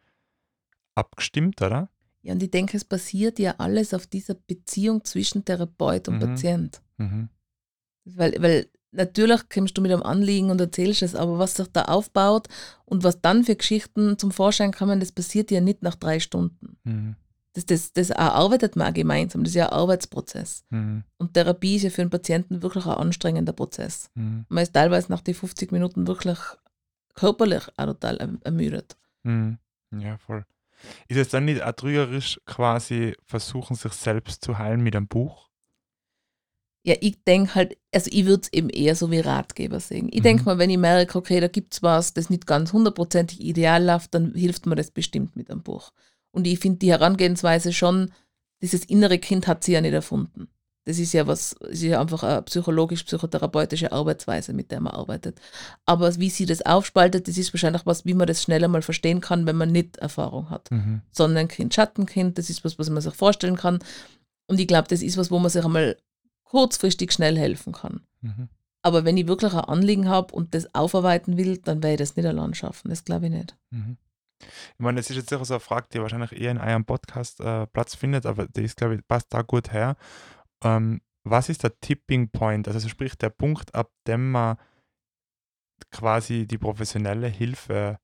abgestimmt, 0.95 1.61
oder? 1.61 1.89
Ja, 2.21 2.33
und 2.33 2.41
ich 2.41 2.51
denke, 2.51 2.75
es 2.75 2.83
basiert 2.83 3.37
ja 3.39 3.55
alles 3.59 3.93
auf 3.93 4.07
dieser 4.07 4.33
Beziehung 4.33 5.03
zwischen 5.03 5.45
Therapeut 5.45 6.07
und 6.07 6.15
mhm. 6.15 6.19
Patient. 6.21 6.81
Mhm. 6.97 7.29
Weil, 8.05 8.41
weil 8.41 8.69
natürlich 8.95 9.49
kommst 9.49 9.77
du 9.77 9.81
mit 9.81 9.91
einem 9.91 10.03
Anliegen 10.03 10.49
und 10.49 10.59
erzählst 10.59 11.01
es, 11.01 11.15
aber 11.15 11.39
was 11.39 11.55
sich 11.55 11.67
da 11.71 11.83
aufbaut 11.83 12.47
und 12.85 13.03
was 13.03 13.21
dann 13.21 13.43
für 13.43 13.55
Geschichten 13.55 14.17
zum 14.17 14.31
Vorschein 14.31 14.71
kommen, 14.71 14.99
das 14.99 15.11
passiert 15.11 15.51
ja 15.51 15.61
nicht 15.61 15.83
nach 15.83 15.95
drei 15.95 16.19
Stunden. 16.19 16.77
Mhm. 16.83 17.15
Das, 17.53 17.65
das, 17.65 17.93
das 17.93 18.11
arbeitet 18.11 18.75
man 18.75 18.89
auch 18.89 18.93
gemeinsam, 18.93 19.43
das 19.43 19.51
ist 19.51 19.55
ja 19.55 19.67
ein 19.67 19.73
Arbeitsprozess. 19.73 20.65
Mhm. 20.69 21.03
Und 21.17 21.33
Therapie 21.33 21.77
ist 21.77 21.83
ja 21.83 21.89
für 21.89 22.01
einen 22.01 22.11
Patienten 22.11 22.61
wirklich 22.61 22.85
ein 22.85 22.95
anstrengender 22.95 23.53
Prozess. 23.53 24.09
Mhm. 24.15 24.45
Man 24.49 24.63
ist 24.63 24.73
teilweise 24.73 25.11
nach 25.11 25.21
den 25.21 25.35
50 25.35 25.71
Minuten 25.71 26.05
wirklich 26.05 26.39
körperlich 27.13 27.63
auch 27.77 27.85
total 27.85 28.39
ermüdet. 28.43 28.97
Mhm. 29.23 29.57
Ja, 29.91 30.17
voll. 30.17 30.45
Ist 31.07 31.17
es 31.17 31.29
dann 31.29 31.45
nicht 31.45 31.63
auch 31.63 31.71
trügerisch 31.71 32.39
quasi 32.45 33.15
versuchen, 33.25 33.75
sich 33.75 33.93
selbst 33.93 34.43
zu 34.43 34.57
heilen 34.57 34.81
mit 34.81 34.95
einem 34.95 35.07
Buch? 35.07 35.49
Ja, 36.85 36.93
ich 37.01 37.23
denke 37.23 37.55
halt, 37.55 37.77
also 37.91 38.11
ich 38.13 38.25
würde 38.27 38.43
es 38.43 38.53
eben 38.53 38.69
eher 38.69 38.95
so 38.95 39.09
wie 39.09 39.19
Ratgeber 39.19 39.79
sehen. 39.79 40.07
Ich 40.11 40.19
mhm. 40.19 40.23
denke 40.23 40.43
mal, 40.43 40.59
wenn 40.59 40.69
ich 40.69 40.77
merke, 40.77 41.17
okay, 41.17 41.39
da 41.39 41.47
gibt 41.47 41.73
es 41.73 41.81
was, 41.81 42.13
das 42.13 42.29
nicht 42.29 42.45
ganz 42.45 42.73
hundertprozentig 42.73 43.41
ideal 43.41 43.83
läuft, 43.83 44.13
dann 44.13 44.35
hilft 44.35 44.67
mir 44.67 44.75
das 44.75 44.91
bestimmt 44.91 45.35
mit 45.35 45.49
einem 45.49 45.63
Buch. 45.63 45.91
Und 46.31 46.45
ich 46.45 46.59
finde 46.59 46.77
die 46.77 46.91
Herangehensweise 46.91 47.73
schon, 47.73 48.11
dieses 48.61 48.85
innere 48.85 49.17
Kind 49.17 49.47
hat 49.47 49.63
sie 49.63 49.71
ja 49.71 49.81
nicht 49.81 49.93
erfunden. 49.93 50.47
Das 50.85 50.99
ist 50.99 51.13
ja 51.13 51.25
was, 51.25 51.53
ist 51.53 51.81
ja 51.81 51.99
einfach 51.99 52.21
eine 52.21 52.43
psychologisch-psychotherapeutische 52.43 53.91
Arbeitsweise, 53.91 54.53
mit 54.53 54.69
der 54.69 54.79
man 54.79 54.93
arbeitet. 54.93 55.41
Aber 55.87 56.15
wie 56.19 56.29
sie 56.29 56.45
das 56.45 56.61
aufspaltet, 56.61 57.27
das 57.27 57.39
ist 57.39 57.51
wahrscheinlich 57.51 57.87
was, 57.87 58.05
wie 58.05 58.13
man 58.13 58.27
das 58.27 58.43
schneller 58.43 58.67
mal 58.67 58.83
verstehen 58.83 59.21
kann, 59.21 59.47
wenn 59.47 59.55
man 59.55 59.71
nicht 59.71 59.97
Erfahrung 59.97 60.51
hat. 60.51 60.69
Mhm. 60.69 61.01
Sonnenkind, 61.11 61.73
Schattenkind, 61.73 62.37
das 62.37 62.51
ist 62.51 62.63
was, 62.63 62.77
was 62.77 62.91
man 62.91 63.01
sich 63.01 63.15
vorstellen 63.15 63.55
kann. 63.55 63.79
Und 64.45 64.59
ich 64.59 64.67
glaube, 64.67 64.87
das 64.87 65.01
ist 65.01 65.17
was, 65.17 65.31
wo 65.31 65.39
man 65.39 65.49
sich 65.49 65.65
einmal 65.65 65.97
kurzfristig 66.45 67.11
schnell 67.11 67.37
helfen 67.37 67.73
kann. 67.73 68.01
Mhm. 68.21 68.49
Aber 68.81 69.03
wenn 69.03 69.17
ich 69.17 69.27
wirklich 69.27 69.53
ein 69.53 69.61
Anliegen 69.61 70.07
habe 70.07 70.33
und 70.33 70.53
das 70.53 70.73
aufarbeiten 70.73 71.37
will, 71.37 71.57
dann 71.57 71.81
werde 71.81 71.95
ich 71.95 71.99
das 72.09 72.15
nicht 72.15 72.25
allein 72.25 72.53
schaffen. 72.53 72.89
Das 72.89 73.03
glaube 73.03 73.25
ich 73.25 73.31
nicht. 73.31 73.57
Mhm. 73.71 73.97
Ich 74.41 74.79
meine, 74.79 74.97
das 74.97 75.09
ist 75.09 75.15
jetzt 75.15 75.29
sicher 75.29 75.43
so 75.43 75.55
eine 75.55 75.59
Frage, 75.59 75.87
die 75.91 75.99
wahrscheinlich 75.99 76.33
eher 76.33 76.51
in 76.51 76.57
eurem 76.57 76.85
Podcast 76.85 77.39
äh, 77.39 77.65
Platz 77.67 77.95
findet, 77.95 78.25
aber 78.25 78.47
die 78.47 78.63
ist, 78.63 78.77
glaube 78.77 78.95
ich, 78.95 79.07
passt 79.07 79.33
da 79.33 79.41
gut 79.41 79.71
her. 79.71 79.95
Ähm, 80.63 81.01
was 81.23 81.49
ist 81.49 81.63
der 81.63 81.79
Tipping 81.79 82.29
Point? 82.29 82.67
Also 82.67 82.87
sprich 82.87 83.15
der 83.17 83.29
Punkt, 83.29 83.73
ab 83.73 83.91
dem 84.07 84.31
man 84.31 84.57
quasi 85.91 86.45
die 86.45 86.57
professionelle 86.57 87.27
Hilfe 87.27 87.97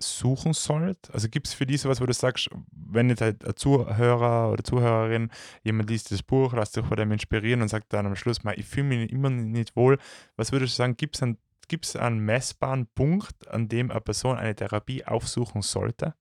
suchen 0.00 0.52
sollte? 0.52 1.12
Also 1.12 1.28
gibt 1.28 1.46
es 1.46 1.54
für 1.54 1.66
dich 1.66 1.80
sowas, 1.80 2.00
wo 2.00 2.06
du 2.06 2.12
sagst, 2.12 2.48
wenn 2.70 3.08
jetzt 3.08 3.20
halt 3.20 3.44
ein 3.44 3.56
Zuhörer 3.56 4.50
oder 4.50 4.64
Zuhörerin, 4.64 5.30
jemand 5.62 5.90
liest 5.90 6.10
das 6.10 6.22
Buch, 6.22 6.52
lässt 6.52 6.74
sich 6.74 6.84
von 6.84 6.96
dem 6.96 7.12
inspirieren 7.12 7.62
und 7.62 7.68
sagt 7.68 7.92
dann 7.92 8.06
am 8.06 8.16
Schluss, 8.16 8.38
ich 8.56 8.66
fühle 8.66 8.86
mich 8.86 9.10
immer 9.10 9.30
nicht 9.30 9.76
wohl, 9.76 9.98
was 10.36 10.52
würdest 10.52 10.74
du 10.74 10.76
sagen, 10.78 10.96
gibt 10.96 11.16
es 11.16 11.22
einen, 11.22 11.38
gibt's 11.68 11.96
einen 11.96 12.20
messbaren 12.20 12.86
Punkt, 12.94 13.48
an 13.48 13.68
dem 13.68 13.90
eine 13.90 14.00
Person 14.00 14.36
eine 14.36 14.54
Therapie 14.54 15.04
aufsuchen 15.04 15.62
sollte? 15.62 16.14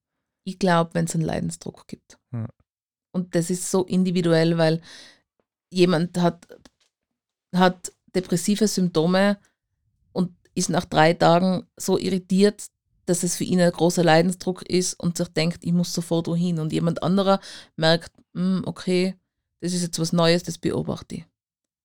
Ich 0.44 0.60
glaube, 0.60 0.92
wenn 0.94 1.06
es 1.06 1.16
einen 1.16 1.26
Leidensdruck 1.26 1.88
gibt. 1.88 2.18
Ja. 2.32 2.48
Und 3.12 3.36
das 3.36 3.50
ist 3.50 3.70
so 3.70 3.86
individuell, 3.86 4.58
weil 4.58 4.82
jemand 5.70 6.18
hat, 6.18 6.48
hat 7.56 7.92
depressive 8.16 8.68
Symptome 8.68 9.40
und 10.12 10.36
ist 10.56 10.70
nach 10.70 10.86
drei 10.86 11.14
Tagen 11.14 11.68
so 11.76 11.98
irritiert, 11.98 12.68
dass 13.10 13.24
es 13.24 13.36
für 13.36 13.44
ihn 13.44 13.60
ein 13.60 13.72
großer 13.72 14.04
Leidensdruck 14.04 14.62
ist 14.64 14.94
und 14.94 15.18
sich 15.18 15.28
denkt, 15.30 15.64
ich 15.64 15.74
muss 15.74 15.94
sofort 15.94 16.28
wohin. 16.28 16.60
Und 16.60 16.72
jemand 16.72 17.04
anderer 17.04 17.40
merkt, 17.76 18.12
hm, 18.34 18.62
okay, 18.66 19.16
das 19.62 19.74
ist 19.74 19.82
jetzt 19.82 20.00
was 20.00 20.14
Neues, 20.14 20.44
das 20.44 20.58
beobachte 20.58 21.16
ich. 21.16 21.26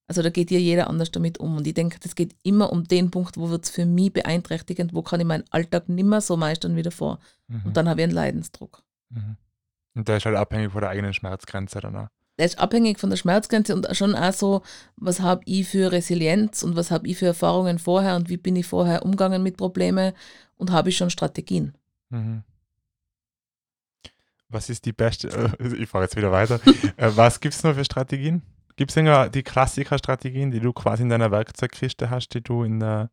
Also 0.07 0.21
da 0.21 0.29
geht 0.29 0.51
ja 0.51 0.59
jeder 0.59 0.89
anders 0.89 1.11
damit 1.11 1.39
um. 1.39 1.57
Und 1.57 1.67
ich 1.67 1.75
denke, 1.75 1.99
das 1.99 2.15
geht 2.15 2.37
immer 2.43 2.71
um 2.71 2.85
den 2.85 3.11
Punkt, 3.11 3.39
wo 3.39 3.49
wird 3.49 3.65
es 3.65 3.71
für 3.71 3.87
mich 3.87 4.13
beeinträchtigend, 4.13 4.93
wo 4.93 5.03
kann 5.03 5.21
ich 5.21 5.27
meinen 5.27 5.45
Alltag 5.51 5.89
nimmer 5.89 6.21
so 6.21 6.37
meistern 6.37 6.77
wie 6.77 6.83
davor. 6.83 7.19
Mhm. 7.49 7.63
Und 7.65 7.77
dann 7.77 7.89
habe 7.89 8.01
ich 8.01 8.05
einen 8.05 8.13
Leidensdruck. 8.13 8.83
Mhm. 9.09 9.37
Und 9.95 10.09
der 10.09 10.19
ist 10.19 10.27
halt 10.27 10.37
abhängig 10.37 10.73
von 10.73 10.83
der 10.83 10.91
eigenen 10.91 11.15
Schmerzgrenze 11.15 11.81
dann 11.81 11.97
auch. 11.97 12.09
Der 12.38 12.47
ist 12.47 12.59
abhängig 12.59 12.99
von 12.99 13.11
der 13.11 13.16
Schmerzgrenze 13.16 13.75
und 13.75 13.87
schon 13.97 14.16
auch 14.16 14.33
so, 14.33 14.62
was 14.97 15.20
habe 15.20 15.42
ich 15.44 15.68
für 15.68 15.92
Resilienz 15.92 16.62
und 16.62 16.75
was 16.75 16.90
habe 16.90 17.07
ich 17.07 17.18
für 17.18 17.27
Erfahrungen 17.27 17.79
vorher 17.79 18.16
und 18.16 18.29
wie 18.29 18.37
bin 18.37 18.57
ich 18.57 18.66
vorher 18.66 19.05
umgegangen 19.05 19.42
mit 19.42 19.57
Problemen 19.57 20.12
und 20.57 20.73
habe 20.73 20.88
ich 20.88 20.97
schon 20.97 21.11
Strategien. 21.11 21.75
Mhm. 22.11 22.42
Was 24.49 24.68
ist 24.68 24.85
die 24.85 24.92
beste, 24.92 25.29
äh, 25.59 25.77
ich 25.77 25.88
frage 25.88 26.05
jetzt 26.05 26.16
wieder 26.16 26.33
weiter, 26.33 26.61
äh, 26.97 27.11
was 27.14 27.40
gibt 27.40 27.55
es 27.55 27.62
noch 27.62 27.75
für 27.75 27.85
Strategien? 27.85 28.42
Gibt 28.77 28.97
es 28.97 29.31
die 29.33 29.42
Klassiker-Strategien, 29.42 30.51
die 30.51 30.61
du 30.61 30.73
quasi 30.73 31.05
in 31.05 31.09
deiner 31.09 31.31
Werkzeugkiste 31.31 32.11
hast, 32.11 32.35
die 32.35 32.42
du 32.42 32.64
in 32.64 32.81
der. 32.81 33.11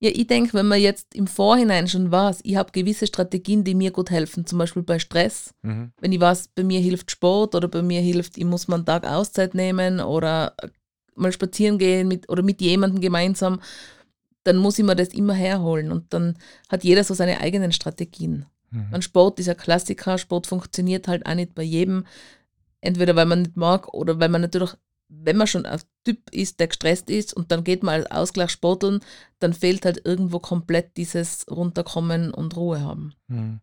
Ja, 0.00 0.10
ich 0.12 0.26
denke, 0.26 0.54
wenn 0.54 0.66
man 0.66 0.80
jetzt 0.80 1.14
im 1.14 1.26
Vorhinein 1.26 1.88
schon 1.88 2.10
weiß, 2.10 2.40
ich 2.42 2.56
habe 2.56 2.72
gewisse 2.72 3.06
Strategien, 3.06 3.64
die 3.64 3.74
mir 3.74 3.90
gut 3.90 4.10
helfen, 4.10 4.44
zum 4.44 4.58
Beispiel 4.58 4.82
bei 4.82 4.98
Stress. 4.98 5.54
Mhm. 5.62 5.92
Wenn 6.00 6.12
ich 6.12 6.20
weiß, 6.20 6.48
bei 6.54 6.62
mir 6.62 6.80
hilft 6.80 7.10
Sport 7.10 7.54
oder 7.54 7.68
bei 7.68 7.82
mir 7.82 8.00
hilft, 8.00 8.36
ich 8.36 8.44
muss 8.44 8.68
mal 8.68 8.76
einen 8.76 8.86
Tag 8.86 9.06
Auszeit 9.06 9.54
nehmen 9.54 10.00
oder 10.00 10.54
mal 11.14 11.32
spazieren 11.32 11.78
gehen 11.78 12.08
mit, 12.08 12.28
oder 12.28 12.42
mit 12.42 12.60
jemandem 12.60 13.00
gemeinsam, 13.00 13.60
dann 14.42 14.56
muss 14.58 14.78
ich 14.78 14.84
mir 14.84 14.96
das 14.96 15.08
immer 15.08 15.34
herholen. 15.34 15.90
Und 15.90 16.12
dann 16.12 16.36
hat 16.68 16.84
jeder 16.84 17.04
so 17.04 17.14
seine 17.14 17.40
eigenen 17.40 17.72
Strategien. 17.72 18.46
Mhm. 18.70 19.00
Sport 19.00 19.38
ist 19.40 19.46
ja 19.46 19.54
Klassiker, 19.54 20.18
Sport 20.18 20.46
funktioniert 20.46 21.08
halt 21.08 21.24
auch 21.26 21.34
nicht 21.34 21.54
bei 21.54 21.62
jedem. 21.62 22.04
Entweder 22.80 23.16
weil 23.16 23.26
man 23.26 23.42
nicht 23.42 23.56
mag 23.56 23.94
oder 23.94 24.20
weil 24.20 24.28
man 24.28 24.42
natürlich, 24.42 24.74
wenn 25.22 25.36
man 25.36 25.46
schon 25.46 25.66
ein 25.66 25.80
Typ 26.04 26.30
ist, 26.30 26.60
der 26.60 26.68
gestresst 26.68 27.10
ist 27.10 27.34
und 27.34 27.50
dann 27.50 27.64
geht 27.64 27.82
man 27.82 27.94
als 27.94 28.10
Ausgleich 28.10 28.50
sporteln, 28.50 29.00
dann 29.38 29.52
fehlt 29.52 29.84
halt 29.84 30.04
irgendwo 30.04 30.38
komplett 30.38 30.96
dieses 30.96 31.46
Runterkommen 31.50 32.32
und 32.32 32.56
Ruhe 32.56 32.80
haben. 32.80 33.14
Mhm. 33.28 33.60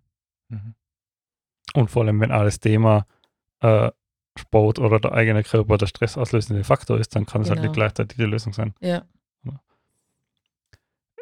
Mhm. 0.50 0.76
Und 1.74 1.90
vor 1.90 2.04
allem, 2.04 2.20
wenn 2.20 2.32
alles 2.32 2.60
Thema 2.60 3.06
äh, 3.62 3.92
Sport 4.38 4.80
oder 4.80 5.00
der 5.00 5.14
eigene 5.14 5.44
Körper 5.44 5.78
der 5.78 5.88
stressauslösende 5.88 6.64
Faktor 6.64 7.00
ist, 7.00 7.16
dann 7.16 7.26
kann 7.26 7.42
es 7.42 7.48
genau. 7.48 7.58
halt 7.58 7.62
nicht 7.64 7.76
genau. 7.76 7.86
gleichzeitig 7.86 8.18
die 8.18 8.24
Lösung 8.24 8.54
sein. 8.54 8.74
Ja. 8.80 9.04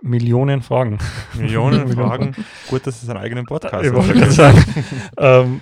Millionen 0.01 0.61
Fragen. 0.61 0.99
Millionen 1.33 1.91
Fragen. 1.91 2.35
Gut, 2.69 2.87
dass 2.87 3.03
es 3.03 3.09
einen 3.09 3.19
eigenen 3.19 3.45
Podcast 3.45 3.85
ist. 3.85 4.39
ähm, 5.17 5.61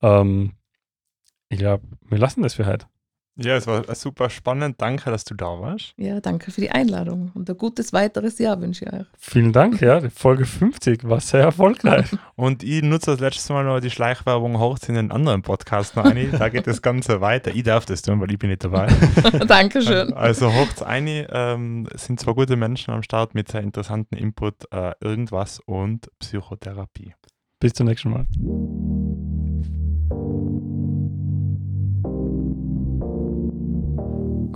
Ähm, 0.00 0.52
ich 1.48 1.58
glaube, 1.58 1.84
wir 2.08 2.18
lassen 2.18 2.42
das 2.42 2.54
für 2.54 2.66
heute. 2.66 2.86
Ja, 3.40 3.56
es 3.56 3.68
war 3.68 3.94
super 3.94 4.30
spannend. 4.30 4.76
Danke, 4.80 5.10
dass 5.10 5.24
du 5.24 5.34
da 5.34 5.60
warst. 5.60 5.94
Ja, 5.96 6.20
danke 6.20 6.50
für 6.50 6.60
die 6.60 6.70
Einladung 6.70 7.30
und 7.34 7.48
ein 7.48 7.56
gutes 7.56 7.92
weiteres 7.92 8.38
Jahr 8.38 8.60
wünsche 8.60 8.84
ich 8.84 8.92
euch. 8.92 9.06
Vielen 9.16 9.52
Dank, 9.52 9.80
ja. 9.80 10.00
Die 10.00 10.10
Folge 10.10 10.44
50 10.44 11.08
war 11.08 11.20
sehr 11.20 11.42
erfolgreich. 11.42 12.08
Und 12.36 12.62
ich 12.62 12.82
nutze 12.82 13.12
das 13.12 13.20
letzte 13.20 13.52
Mal 13.52 13.64
noch 13.64 13.80
die 13.80 13.90
Schleichwerbung 13.90 14.58
hoch 14.58 14.78
in 14.86 14.94
den 14.94 15.10
anderen 15.10 15.42
Podcast 15.42 15.96
noch 15.96 16.04
ein. 16.04 16.30
Da 16.38 16.48
geht 16.48 16.66
das 16.66 16.82
Ganze 16.82 17.20
weiter. 17.20 17.54
Ich 17.54 17.64
darf 17.64 17.84
das 17.84 18.02
tun, 18.02 18.20
weil 18.20 18.30
ich 18.30 18.38
bin 18.38 18.50
nicht 18.50 18.64
dabei. 18.64 18.88
Dankeschön. 19.46 20.12
Also 20.14 20.52
hocht's 20.52 20.82
eine. 20.82 21.28
Ähm, 21.32 21.88
sind 21.94 22.20
zwei 22.20 22.32
gute 22.32 22.56
Menschen 22.56 22.92
am 22.92 23.02
Start 23.02 23.34
mit 23.34 23.48
sehr 23.50 23.60
interessanten 23.60 24.16
Input, 24.16 24.72
äh, 24.72 24.92
irgendwas 25.00 25.60
und 25.60 26.08
Psychotherapie. 26.18 27.14
Bis 27.60 27.72
zum 27.72 27.86
nächsten 27.86 28.10
Mal. 28.10 28.26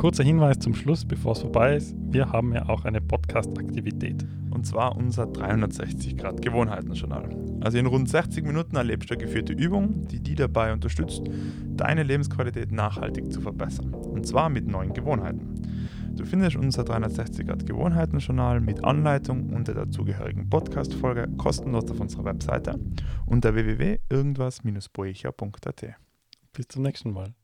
Kurzer 0.03 0.25
Hinweis 0.25 0.59
zum 0.59 0.75
Schluss, 0.75 1.05
bevor 1.05 1.31
es 1.31 1.43
vorbei 1.43 1.77
ist. 1.77 1.95
Wir 1.97 2.33
haben 2.33 2.53
ja 2.53 2.69
auch 2.69 2.85
eine 2.85 3.01
Podcast-Aktivität. 3.01 4.27
Und 4.51 4.67
zwar 4.67 4.97
unser 4.97 5.27
360-Grad-Gewohnheiten-Journal. 5.27 7.61
Also 7.61 7.79
in 7.79 7.87
rund 7.87 8.09
60 8.09 8.45
Minuten 8.45 8.75
erlebst 8.75 9.11
du 9.11 9.15
eine 9.15 9.23
geführte 9.23 9.53
Übung, 9.53 10.09
die 10.09 10.19
dich 10.19 10.35
dabei 10.35 10.73
unterstützt, 10.73 11.23
deine 11.69 12.03
Lebensqualität 12.03 12.73
nachhaltig 12.73 13.33
zu 13.33 13.41
verbessern. 13.41 13.95
Und 13.95 14.27
zwar 14.27 14.49
mit 14.49 14.67
neuen 14.67 14.93
Gewohnheiten. 14.93 15.63
Du 16.17 16.25
findest 16.25 16.57
unser 16.57 16.83
360-Grad-Gewohnheiten-Journal 16.83 18.61
mit 18.61 18.83
Anleitung 18.83 19.51
und 19.51 19.69
der 19.69 19.77
dazugehörigen 19.77 20.51
Podcast-Folge 20.51 21.29
kostenlos 21.39 21.89
auf 21.93 22.01
unserer 22.01 22.25
Webseite 22.25 22.77
unter 23.25 23.55
www.irgendwas-boecher.at. 23.55 25.95
Bis 26.53 26.67
zum 26.67 26.83
nächsten 26.83 27.13
Mal. 27.13 27.37